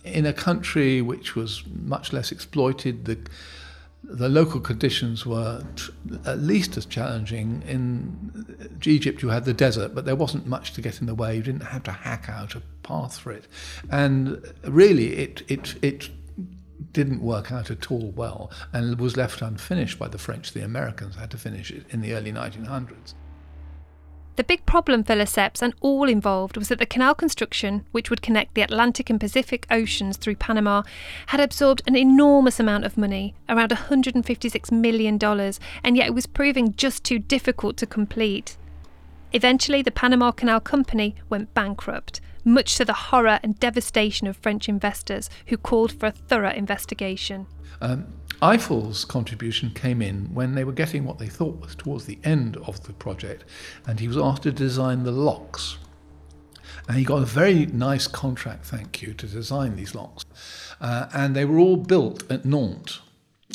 in 0.04 0.26
a 0.26 0.32
country 0.32 1.00
which 1.00 1.34
was 1.34 1.62
much 1.66 2.12
less 2.12 2.30
exploited. 2.30 3.06
The 3.06 3.18
the 4.04 4.28
local 4.28 4.60
conditions 4.60 5.24
were 5.24 5.64
tr- 5.76 5.90
at 6.26 6.38
least 6.40 6.76
as 6.76 6.86
challenging. 6.86 7.62
In 7.66 8.78
Egypt, 8.84 9.22
you 9.22 9.28
had 9.28 9.44
the 9.44 9.54
desert, 9.54 9.94
but 9.94 10.04
there 10.04 10.16
wasn't 10.16 10.46
much 10.46 10.72
to 10.74 10.80
get 10.80 11.00
in 11.00 11.06
the 11.06 11.14
way. 11.14 11.36
You 11.36 11.42
didn't 11.42 11.64
have 11.64 11.84
to 11.84 11.92
hack 11.92 12.28
out 12.28 12.54
a 12.54 12.62
path 12.82 13.18
for 13.18 13.32
it, 13.32 13.46
and 13.90 14.42
really, 14.64 15.16
it 15.16 15.42
it 15.48 15.76
it 15.82 16.10
didn't 16.92 17.22
work 17.22 17.52
out 17.52 17.70
at 17.70 17.90
all 17.90 18.10
well, 18.10 18.50
and 18.72 18.98
was 19.00 19.16
left 19.16 19.40
unfinished 19.40 19.98
by 19.98 20.08
the 20.08 20.18
French. 20.18 20.52
The 20.52 20.64
Americans 20.64 21.16
had 21.16 21.30
to 21.30 21.38
finish 21.38 21.70
it 21.70 21.86
in 21.90 22.00
the 22.00 22.14
early 22.14 22.32
1900s. 22.32 23.14
The 24.36 24.44
big 24.44 24.64
problem 24.64 25.04
for 25.04 25.14
Lesseps 25.14 25.60
and 25.60 25.74
all 25.82 26.08
involved 26.08 26.56
was 26.56 26.68
that 26.68 26.78
the 26.78 26.86
canal 26.86 27.14
construction, 27.14 27.84
which 27.92 28.08
would 28.08 28.22
connect 28.22 28.54
the 28.54 28.62
Atlantic 28.62 29.10
and 29.10 29.20
Pacific 29.20 29.66
Oceans 29.70 30.16
through 30.16 30.36
Panama, 30.36 30.82
had 31.26 31.40
absorbed 31.40 31.82
an 31.86 31.96
enormous 31.96 32.58
amount 32.58 32.84
of 32.84 32.96
money, 32.96 33.34
around 33.48 33.70
$156 33.70 34.72
million, 34.72 35.18
and 35.84 35.96
yet 35.96 36.06
it 36.06 36.14
was 36.14 36.26
proving 36.26 36.74
just 36.76 37.04
too 37.04 37.18
difficult 37.18 37.76
to 37.76 37.86
complete. 37.86 38.56
Eventually, 39.34 39.82
the 39.82 39.90
Panama 39.90 40.30
Canal 40.30 40.60
Company 40.60 41.14
went 41.28 41.52
bankrupt, 41.52 42.22
much 42.42 42.76
to 42.76 42.86
the 42.86 42.92
horror 42.94 43.38
and 43.42 43.60
devastation 43.60 44.26
of 44.26 44.36
French 44.38 44.66
investors 44.66 45.28
who 45.46 45.58
called 45.58 45.92
for 45.92 46.06
a 46.06 46.10
thorough 46.12 46.52
investigation. 46.52 47.46
Um, 47.82 48.06
Eiffel's 48.42 49.04
contribution 49.04 49.70
came 49.70 50.02
in 50.02 50.34
when 50.34 50.56
they 50.56 50.64
were 50.64 50.72
getting 50.72 51.04
what 51.04 51.18
they 51.18 51.28
thought 51.28 51.60
was 51.60 51.76
towards 51.76 52.06
the 52.06 52.18
end 52.24 52.56
of 52.66 52.82
the 52.82 52.92
project, 52.92 53.44
and 53.86 54.00
he 54.00 54.08
was 54.08 54.16
asked 54.18 54.42
to 54.42 54.50
design 54.50 55.04
the 55.04 55.12
locks. 55.12 55.78
And 56.88 56.98
he 56.98 57.04
got 57.04 57.22
a 57.22 57.26
very 57.26 57.66
nice 57.66 58.08
contract, 58.08 58.64
thank 58.64 59.00
you, 59.00 59.14
to 59.14 59.26
design 59.28 59.76
these 59.76 59.94
locks. 59.94 60.24
Uh, 60.80 61.06
and 61.14 61.36
they 61.36 61.44
were 61.44 61.60
all 61.60 61.76
built 61.76 62.28
at 62.28 62.44
Nantes, 62.44 63.00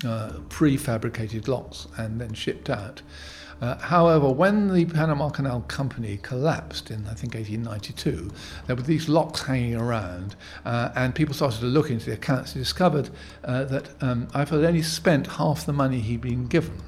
uh, 0.06 0.40
prefabricated 0.48 1.50
locks, 1.50 1.88
and 1.98 2.22
then 2.22 2.34
shipped 2.34 2.70
out. 2.70 3.02
Uh, 3.62 3.78
however, 3.78 4.30
when 4.30 4.74
the 4.74 4.86
Panama 4.86 5.30
Canal 5.30 5.62
Company 5.62 6.20
collapsed 6.22 6.92
in, 6.92 7.08
I 7.08 7.14
think, 7.14 7.34
1892, 7.34 8.32
there 8.68 8.76
were 8.76 8.82
these 8.82 9.10
locks 9.10 9.42
hanging 9.42 9.76
around, 9.76 10.36
uh, 10.66 10.90
and 10.96 11.16
people 11.16 11.34
started 11.34 11.60
to 11.62 11.66
look 11.66 11.90
into 11.90 12.06
the 12.06 12.14
accounts. 12.14 12.54
They 12.54 12.60
discovered 12.60 13.10
uh, 13.44 13.64
that 13.66 13.90
um, 14.02 14.28
Eiffel 14.34 14.60
had 14.60 14.68
only 14.68 14.84
spent 14.84 15.28
half 15.28 15.66
the 15.66 15.74
money 15.74 16.00
he'd 16.00 16.22
been 16.22 16.48
given 16.48 16.82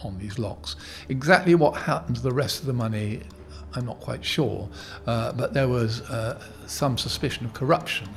on 0.00 0.18
these 0.18 0.38
locks. 0.38 0.76
Exactly 1.08 1.54
what 1.54 1.72
happened 1.72 2.16
to 2.16 2.22
the 2.22 2.32
rest 2.32 2.60
of 2.60 2.66
the 2.66 2.72
money 2.72 3.22
I'm 3.74 3.84
not 3.84 4.00
quite 4.00 4.24
sure, 4.24 4.68
uh, 5.06 5.32
but 5.32 5.52
there 5.52 5.68
was 5.68 6.00
uh, 6.02 6.42
some 6.66 6.96
suspicion 6.96 7.44
of 7.44 7.52
corruption. 7.52 8.08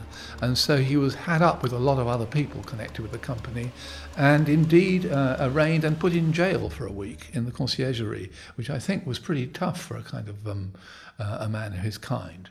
And 0.42 0.58
so 0.58 0.78
he 0.78 0.98
was 0.98 1.14
had 1.14 1.42
up 1.42 1.62
with 1.62 1.74
a 1.74 1.78
lot 1.78 2.00
of 2.00 2.08
other 2.08 2.26
people 2.26 2.64
connected 2.64 3.02
with 3.02 3.12
the 3.12 3.18
company 3.18 3.72
and 4.18 4.48
indeed 4.48 5.12
uh, 5.12 5.38
arraigned 5.40 5.84
and 5.84 6.00
put 6.00 6.14
in 6.14 6.34
jail 6.34 6.70
for 6.70 6.86
a 6.86 6.92
week 6.92 7.30
in 7.34 7.46
the 7.46 7.52
conciergerie, 7.52 8.32
which 8.56 8.70
I 8.70 8.80
think 8.80 9.06
was 9.06 9.20
pretty 9.20 9.48
tough 9.48 9.82
for 9.82 9.98
a 9.98 10.04
kind 10.04 10.30
of 10.30 10.48
um, 10.48 10.74
uh, 11.20 11.40
a 11.42 11.50
man 11.50 11.74
of 11.74 11.80
his 11.80 11.98
kind. 11.98 12.50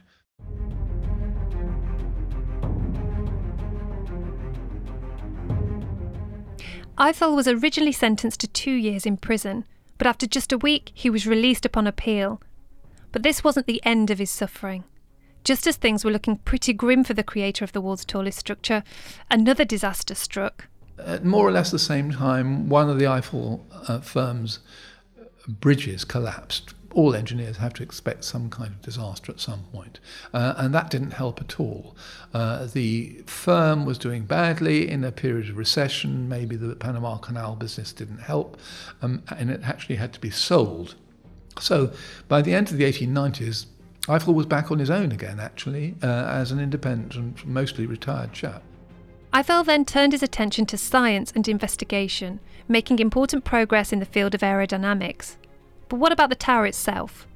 Eiffel 6.98 7.34
was 7.34 7.48
originally 7.48 7.92
sentenced 7.92 8.40
to 8.40 8.46
two 8.46 8.72
years 8.72 9.06
in 9.06 9.16
prison, 9.16 9.64
but 9.96 10.06
after 10.06 10.26
just 10.26 10.52
a 10.52 10.58
week 10.58 10.90
he 10.92 11.08
was 11.08 11.26
released 11.26 11.64
upon 11.64 11.86
appeal 11.86 12.42
but 13.12 13.22
this 13.22 13.44
wasn't 13.44 13.66
the 13.66 13.82
end 13.84 14.10
of 14.10 14.18
his 14.18 14.30
suffering. 14.30 14.84
Just 15.42 15.66
as 15.66 15.76
things 15.76 16.04
were 16.04 16.10
looking 16.10 16.36
pretty 16.36 16.72
grim 16.72 17.02
for 17.02 17.14
the 17.14 17.22
creator 17.22 17.64
of 17.64 17.72
the 17.72 17.80
world's 17.80 18.04
tallest 18.04 18.38
structure, 18.38 18.82
another 19.30 19.64
disaster 19.64 20.14
struck. 20.14 20.68
At 20.98 21.24
more 21.24 21.46
or 21.46 21.50
less 21.50 21.70
the 21.70 21.78
same 21.78 22.10
time, 22.10 22.68
one 22.68 22.90
of 22.90 22.98
the 22.98 23.06
Eiffel 23.06 23.66
uh, 23.88 24.00
firm's 24.00 24.58
bridges 25.48 26.04
collapsed. 26.04 26.74
All 26.92 27.14
engineers 27.14 27.58
have 27.58 27.72
to 27.74 27.84
expect 27.84 28.24
some 28.24 28.50
kind 28.50 28.70
of 28.72 28.82
disaster 28.82 29.30
at 29.30 29.40
some 29.40 29.62
point, 29.72 30.00
uh, 30.34 30.54
and 30.56 30.74
that 30.74 30.90
didn't 30.90 31.12
help 31.12 31.40
at 31.40 31.60
all. 31.60 31.96
Uh, 32.34 32.66
the 32.66 33.22
firm 33.26 33.86
was 33.86 33.96
doing 33.96 34.24
badly 34.24 34.90
in 34.90 35.04
a 35.04 35.12
period 35.12 35.48
of 35.48 35.56
recession. 35.56 36.28
Maybe 36.28 36.56
the 36.56 36.74
Panama 36.74 37.16
Canal 37.18 37.54
business 37.54 37.92
didn't 37.92 38.18
help, 38.18 38.58
um, 39.02 39.22
and 39.30 39.50
it 39.50 39.60
actually 39.62 39.96
had 39.96 40.12
to 40.14 40.20
be 40.20 40.30
sold 40.30 40.96
so 41.58 41.92
by 42.28 42.42
the 42.42 42.54
end 42.54 42.70
of 42.70 42.76
the 42.78 42.84
1890s, 42.84 43.66
Eiffel 44.08 44.34
was 44.34 44.46
back 44.46 44.70
on 44.70 44.78
his 44.78 44.90
own 44.90 45.12
again, 45.12 45.38
actually, 45.38 45.94
uh, 46.02 46.06
as 46.06 46.52
an 46.52 46.60
independent, 46.60 47.46
mostly 47.46 47.86
retired 47.86 48.32
chap. 48.32 48.62
Eiffel 49.32 49.62
then 49.62 49.84
turned 49.84 50.12
his 50.12 50.22
attention 50.22 50.66
to 50.66 50.76
science 50.76 51.32
and 51.34 51.46
investigation, 51.46 52.40
making 52.66 52.98
important 52.98 53.44
progress 53.44 53.92
in 53.92 54.00
the 54.00 54.06
field 54.06 54.34
of 54.34 54.40
aerodynamics. 54.40 55.36
But 55.88 55.98
what 55.98 56.12
about 56.12 56.30
the 56.30 56.34
tower 56.34 56.66
itself? 56.66 57.28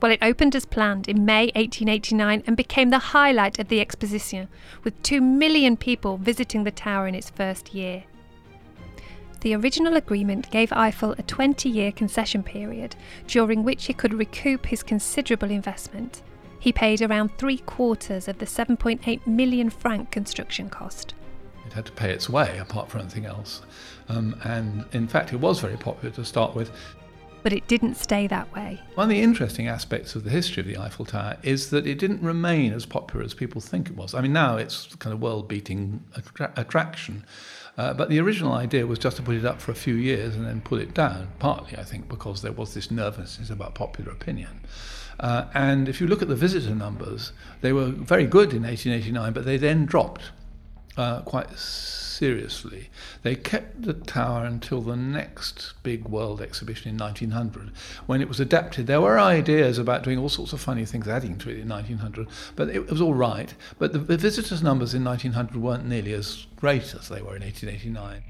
Well, 0.00 0.10
it 0.10 0.18
opened 0.22 0.56
as 0.56 0.64
planned 0.64 1.08
in 1.08 1.24
May 1.24 1.52
1889 1.54 2.42
and 2.46 2.56
became 2.56 2.88
the 2.88 2.98
highlight 2.98 3.58
of 3.58 3.68
the 3.68 3.80
Exposition, 3.80 4.48
with 4.82 5.00
2 5.02 5.20
million 5.20 5.76
people 5.76 6.16
visiting 6.16 6.64
the 6.64 6.70
tower 6.70 7.06
in 7.06 7.14
its 7.14 7.30
first 7.30 7.74
year. 7.74 8.04
The 9.40 9.54
original 9.54 9.96
agreement 9.96 10.50
gave 10.50 10.72
Eiffel 10.72 11.12
a 11.12 11.22
20 11.22 11.68
year 11.68 11.92
concession 11.92 12.42
period, 12.42 12.94
during 13.26 13.64
which 13.64 13.86
he 13.86 13.94
could 13.94 14.12
recoup 14.12 14.66
his 14.66 14.82
considerable 14.82 15.50
investment. 15.50 16.22
He 16.58 16.72
paid 16.72 17.00
around 17.00 17.36
three 17.38 17.58
quarters 17.58 18.28
of 18.28 18.38
the 18.38 18.44
7.8 18.44 19.26
million 19.26 19.70
franc 19.70 20.10
construction 20.10 20.68
cost. 20.68 21.14
It 21.66 21.72
had 21.72 21.86
to 21.86 21.92
pay 21.92 22.10
its 22.10 22.28
way, 22.28 22.58
apart 22.58 22.90
from 22.90 23.00
anything 23.00 23.24
else. 23.24 23.62
Um, 24.08 24.36
and 24.44 24.84
in 24.92 25.08
fact, 25.08 25.32
it 25.32 25.40
was 25.40 25.60
very 25.60 25.76
popular 25.76 26.14
to 26.16 26.24
start 26.24 26.54
with. 26.54 26.70
But 27.42 27.52
it 27.52 27.66
didn't 27.68 27.96
stay 27.96 28.26
that 28.26 28.52
way. 28.54 28.80
One 28.94 29.04
of 29.04 29.10
the 29.10 29.20
interesting 29.20 29.66
aspects 29.66 30.14
of 30.14 30.24
the 30.24 30.30
history 30.30 30.60
of 30.60 30.66
the 30.66 30.76
Eiffel 30.78 31.04
Tower 31.04 31.36
is 31.42 31.70
that 31.70 31.86
it 31.86 31.98
didn't 31.98 32.22
remain 32.22 32.72
as 32.72 32.86
popular 32.86 33.24
as 33.24 33.34
people 33.34 33.60
think 33.60 33.88
it 33.88 33.96
was. 33.96 34.14
I 34.14 34.20
mean, 34.20 34.32
now 34.32 34.56
it's 34.56 34.94
kind 34.96 35.12
of 35.12 35.20
world 35.20 35.48
beating 35.48 36.04
attra- 36.16 36.52
attraction. 36.56 37.24
Uh, 37.78 37.94
but 37.94 38.10
the 38.10 38.18
original 38.20 38.52
idea 38.52 38.86
was 38.86 38.98
just 38.98 39.16
to 39.16 39.22
put 39.22 39.36
it 39.36 39.44
up 39.44 39.60
for 39.60 39.72
a 39.72 39.74
few 39.74 39.94
years 39.94 40.34
and 40.36 40.44
then 40.44 40.60
pull 40.60 40.78
it 40.78 40.92
down, 40.92 41.28
partly, 41.38 41.78
I 41.78 41.84
think, 41.84 42.08
because 42.08 42.42
there 42.42 42.52
was 42.52 42.74
this 42.74 42.90
nervousness 42.90 43.48
about 43.48 43.74
popular 43.74 44.12
opinion. 44.12 44.60
Uh, 45.18 45.46
and 45.54 45.88
if 45.88 46.00
you 46.00 46.06
look 46.06 46.22
at 46.22 46.28
the 46.28 46.36
visitor 46.36 46.74
numbers, 46.74 47.32
they 47.60 47.72
were 47.72 47.86
very 47.86 48.26
good 48.26 48.52
in 48.52 48.64
1889, 48.64 49.32
but 49.32 49.44
they 49.44 49.56
then 49.56 49.86
dropped 49.86 50.30
uh, 51.00 51.22
quite 51.22 51.58
seriously. 51.58 52.90
They 53.22 53.34
kept 53.34 53.82
the 53.82 53.94
tower 53.94 54.44
until 54.44 54.82
the 54.82 54.96
next 54.96 55.72
big 55.82 56.06
world 56.06 56.42
exhibition 56.42 56.90
in 56.90 56.98
1900, 56.98 57.72
when 58.04 58.20
it 58.20 58.28
was 58.28 58.38
adapted. 58.38 58.86
There 58.86 59.00
were 59.00 59.18
ideas 59.18 59.78
about 59.78 60.02
doing 60.02 60.18
all 60.18 60.28
sorts 60.28 60.52
of 60.52 60.60
funny 60.60 60.84
things 60.84 61.08
adding 61.08 61.38
to 61.38 61.48
it 61.48 61.60
in 61.60 61.68
1900, 61.70 62.28
but 62.54 62.68
it 62.68 62.90
was 62.90 63.00
all 63.00 63.14
right. 63.14 63.54
But 63.78 63.94
the, 63.94 63.98
the 63.98 64.18
visitors' 64.18 64.62
numbers 64.62 64.92
in 64.92 65.02
1900 65.02 65.56
weren't 65.56 65.86
nearly 65.86 66.12
as 66.12 66.46
great 66.56 66.94
as 66.94 67.08
they 67.08 67.22
were 67.22 67.34
in 67.34 67.42
1889. 67.42 68.22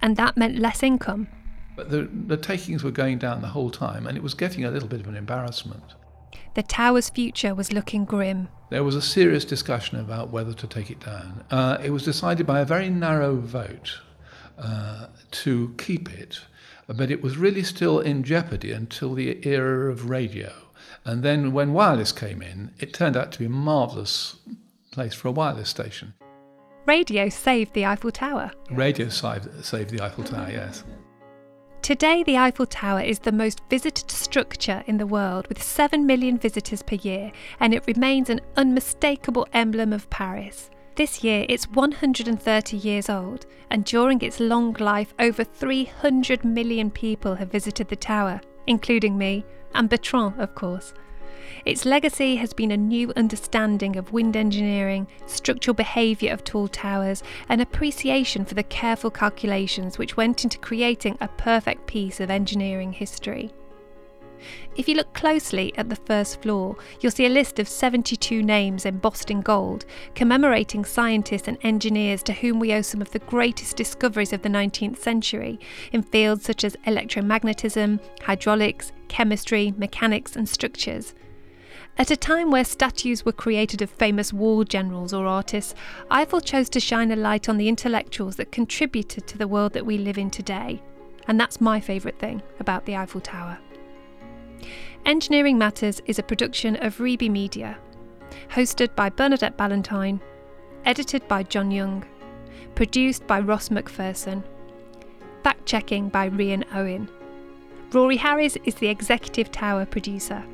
And 0.00 0.16
that 0.16 0.36
meant 0.36 0.60
less 0.60 0.84
income. 0.84 1.26
But 1.74 1.90
the, 1.90 2.08
the 2.28 2.36
takings 2.36 2.84
were 2.84 2.92
going 2.92 3.18
down 3.18 3.42
the 3.42 3.48
whole 3.48 3.70
time, 3.70 4.06
and 4.06 4.16
it 4.16 4.22
was 4.22 4.34
getting 4.34 4.64
a 4.64 4.70
little 4.70 4.88
bit 4.88 5.00
of 5.00 5.08
an 5.08 5.16
embarrassment. 5.16 5.82
The 6.54 6.62
tower's 6.62 7.10
future 7.10 7.54
was 7.54 7.72
looking 7.72 8.04
grim. 8.04 8.48
There 8.70 8.84
was 8.84 8.96
a 8.96 9.02
serious 9.02 9.44
discussion 9.44 10.00
about 10.00 10.30
whether 10.30 10.52
to 10.54 10.66
take 10.66 10.90
it 10.90 11.00
down. 11.00 11.44
Uh, 11.50 11.78
it 11.82 11.90
was 11.90 12.04
decided 12.04 12.46
by 12.46 12.60
a 12.60 12.64
very 12.64 12.90
narrow 12.90 13.36
vote 13.36 14.00
uh, 14.58 15.06
to 15.30 15.74
keep 15.78 16.12
it, 16.12 16.40
but 16.88 17.10
it 17.10 17.22
was 17.22 17.36
really 17.36 17.62
still 17.62 18.00
in 18.00 18.22
jeopardy 18.22 18.72
until 18.72 19.14
the 19.14 19.46
era 19.46 19.90
of 19.90 20.10
radio. 20.10 20.52
And 21.04 21.22
then 21.22 21.52
when 21.52 21.72
wireless 21.72 22.10
came 22.10 22.42
in, 22.42 22.72
it 22.78 22.92
turned 22.92 23.16
out 23.16 23.32
to 23.32 23.38
be 23.38 23.44
a 23.44 23.50
marvellous 23.50 24.36
place 24.90 25.14
for 25.14 25.28
a 25.28 25.32
wireless 25.32 25.68
station. 25.68 26.14
Radio 26.86 27.28
saved 27.28 27.74
the 27.74 27.84
Eiffel 27.84 28.12
Tower. 28.12 28.50
Radio 28.70 29.08
saved, 29.08 29.64
saved 29.64 29.90
the 29.90 30.00
Eiffel 30.00 30.24
Tower, 30.24 30.48
yes. 30.50 30.84
Today, 31.82 32.24
the 32.24 32.36
Eiffel 32.36 32.66
Tower 32.66 33.00
is 33.00 33.20
the 33.20 33.30
most 33.30 33.60
visited 33.70 34.10
structure 34.10 34.82
in 34.86 34.98
the 34.98 35.06
world 35.06 35.46
with 35.48 35.62
7 35.62 36.04
million 36.04 36.36
visitors 36.36 36.82
per 36.82 36.96
year, 36.96 37.30
and 37.60 37.72
it 37.72 37.86
remains 37.86 38.28
an 38.28 38.40
unmistakable 38.56 39.46
emblem 39.52 39.92
of 39.92 40.10
Paris. 40.10 40.68
This 40.96 41.22
year, 41.22 41.46
it's 41.48 41.68
130 41.70 42.76
years 42.76 43.08
old, 43.08 43.46
and 43.70 43.84
during 43.84 44.20
its 44.20 44.40
long 44.40 44.72
life, 44.80 45.14
over 45.18 45.44
300 45.44 46.44
million 46.44 46.90
people 46.90 47.36
have 47.36 47.52
visited 47.52 47.88
the 47.88 47.96
tower, 47.96 48.40
including 48.66 49.16
me, 49.16 49.44
and 49.74 49.88
Bertrand, 49.88 50.40
of 50.40 50.54
course. 50.54 50.92
Its 51.64 51.84
legacy 51.84 52.36
has 52.36 52.52
been 52.52 52.70
a 52.70 52.76
new 52.76 53.12
understanding 53.16 53.96
of 53.96 54.12
wind 54.12 54.36
engineering, 54.36 55.06
structural 55.26 55.74
behaviour 55.74 56.32
of 56.32 56.44
tall 56.44 56.68
towers, 56.68 57.22
and 57.48 57.60
appreciation 57.60 58.44
for 58.44 58.54
the 58.54 58.62
careful 58.62 59.10
calculations 59.10 59.98
which 59.98 60.16
went 60.16 60.44
into 60.44 60.58
creating 60.58 61.16
a 61.20 61.28
perfect 61.28 61.86
piece 61.86 62.20
of 62.20 62.30
engineering 62.30 62.92
history. 62.92 63.50
If 64.76 64.88
you 64.88 64.94
look 64.94 65.14
closely 65.14 65.72
at 65.76 65.88
the 65.88 65.96
first 65.96 66.42
floor, 66.42 66.76
you'll 67.00 67.12
see 67.12 67.26
a 67.26 67.30
list 67.30 67.58
of 67.58 67.68
72 67.68 68.42
names 68.42 68.84
embossed 68.84 69.30
in 69.30 69.40
gold, 69.40 69.86
commemorating 70.14 70.84
scientists 70.84 71.48
and 71.48 71.58
engineers 71.62 72.22
to 72.24 72.32
whom 72.32 72.60
we 72.60 72.72
owe 72.72 72.82
some 72.82 73.00
of 73.00 73.10
the 73.10 73.18
greatest 73.20 73.76
discoveries 73.76 74.32
of 74.32 74.42
the 74.42 74.48
19th 74.48 74.98
century 74.98 75.58
in 75.92 76.02
fields 76.02 76.44
such 76.44 76.64
as 76.64 76.76
electromagnetism, 76.86 78.00
hydraulics, 78.22 78.92
chemistry, 79.08 79.72
mechanics, 79.76 80.36
and 80.36 80.48
structures. 80.48 81.14
At 81.98 82.10
a 82.10 82.16
time 82.16 82.50
where 82.50 82.64
statues 82.64 83.24
were 83.24 83.32
created 83.32 83.80
of 83.80 83.88
famous 83.88 84.30
war 84.30 84.66
generals 84.66 85.14
or 85.14 85.26
artists, 85.26 85.74
Eiffel 86.10 86.42
chose 86.42 86.68
to 86.70 86.80
shine 86.80 87.10
a 87.10 87.16
light 87.16 87.48
on 87.48 87.56
the 87.56 87.70
intellectuals 87.70 88.36
that 88.36 88.52
contributed 88.52 89.26
to 89.26 89.38
the 89.38 89.48
world 89.48 89.72
that 89.72 89.86
we 89.86 89.96
live 89.96 90.18
in 90.18 90.28
today. 90.28 90.82
And 91.26 91.40
that's 91.40 91.58
my 91.58 91.80
favourite 91.80 92.18
thing 92.18 92.42
about 92.60 92.84
the 92.84 92.96
Eiffel 92.96 93.22
Tower. 93.22 93.58
Engineering 95.06 95.56
Matters 95.56 96.02
is 96.04 96.18
a 96.18 96.22
production 96.22 96.76
of 96.76 96.98
Reby 96.98 97.30
Media, 97.30 97.78
hosted 98.50 98.94
by 98.94 99.08
Bernadette 99.08 99.56
Ballantyne, 99.56 100.20
edited 100.84 101.26
by 101.28 101.44
John 101.44 101.70
Young, 101.70 102.04
produced 102.74 103.26
by 103.26 103.40
Ross 103.40 103.70
McPherson, 103.70 104.42
fact 105.42 105.64
checking 105.64 106.10
by 106.10 106.28
Rian 106.28 106.64
Owen. 106.74 107.08
Rory 107.92 108.18
Harris 108.18 108.58
is 108.64 108.74
the 108.74 108.88
executive 108.88 109.50
tower 109.50 109.86
producer. 109.86 110.44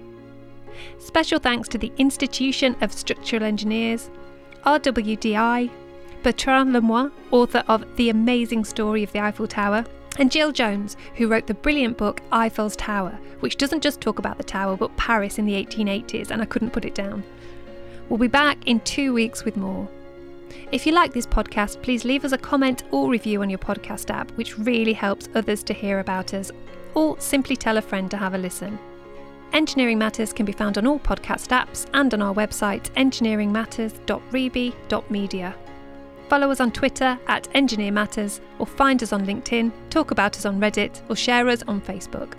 Special 0.98 1.38
thanks 1.38 1.68
to 1.68 1.78
the 1.78 1.92
Institution 1.98 2.76
of 2.80 2.92
Structural 2.92 3.42
Engineers, 3.42 4.10
RWDI, 4.64 5.70
Bertrand 6.22 6.72
Lemoine, 6.72 7.10
author 7.30 7.64
of 7.68 7.96
The 7.96 8.10
Amazing 8.10 8.64
Story 8.64 9.02
of 9.02 9.12
the 9.12 9.20
Eiffel 9.20 9.48
Tower, 9.48 9.84
and 10.18 10.30
Jill 10.30 10.52
Jones, 10.52 10.96
who 11.16 11.28
wrote 11.28 11.46
the 11.46 11.54
brilliant 11.54 11.98
book 11.98 12.20
Eiffel's 12.30 12.76
Tower, 12.76 13.18
which 13.40 13.56
doesn't 13.56 13.82
just 13.82 14.00
talk 14.00 14.18
about 14.18 14.38
the 14.38 14.44
tower 14.44 14.76
but 14.76 14.96
Paris 14.96 15.38
in 15.38 15.46
the 15.46 15.54
1880s, 15.64 16.30
and 16.30 16.40
I 16.42 16.44
couldn't 16.44 16.72
put 16.72 16.84
it 16.84 16.94
down. 16.94 17.24
We'll 18.08 18.18
be 18.18 18.28
back 18.28 18.58
in 18.66 18.80
two 18.80 19.12
weeks 19.12 19.44
with 19.44 19.56
more. 19.56 19.88
If 20.70 20.86
you 20.86 20.92
like 20.92 21.12
this 21.12 21.26
podcast, 21.26 21.82
please 21.82 22.04
leave 22.04 22.24
us 22.24 22.32
a 22.32 22.38
comment 22.38 22.84
or 22.90 23.08
review 23.08 23.42
on 23.42 23.50
your 23.50 23.58
podcast 23.58 24.10
app, 24.10 24.30
which 24.32 24.58
really 24.58 24.92
helps 24.92 25.28
others 25.34 25.62
to 25.64 25.74
hear 25.74 25.98
about 25.98 26.34
us, 26.34 26.50
or 26.94 27.18
simply 27.20 27.56
tell 27.56 27.78
a 27.78 27.82
friend 27.82 28.10
to 28.10 28.16
have 28.16 28.34
a 28.34 28.38
listen. 28.38 28.78
Engineering 29.52 29.98
Matters 29.98 30.32
can 30.32 30.46
be 30.46 30.52
found 30.52 30.78
on 30.78 30.86
all 30.86 30.98
podcast 30.98 31.48
apps 31.48 31.86
and 31.92 32.14
on 32.14 32.22
our 32.22 32.34
website 32.34 32.90
engineeringmatters.reby.media. 32.92 35.54
Follow 36.28 36.50
us 36.50 36.60
on 36.60 36.72
Twitter 36.72 37.18
at 37.26 37.48
Engineer 37.54 37.92
Matters 37.92 38.40
or 38.58 38.66
find 38.66 39.02
us 39.02 39.12
on 39.12 39.26
LinkedIn, 39.26 39.70
talk 39.90 40.10
about 40.10 40.34
us 40.36 40.46
on 40.46 40.58
Reddit, 40.58 41.02
or 41.10 41.16
share 41.16 41.46
us 41.48 41.62
on 41.68 41.82
Facebook. 41.82 42.32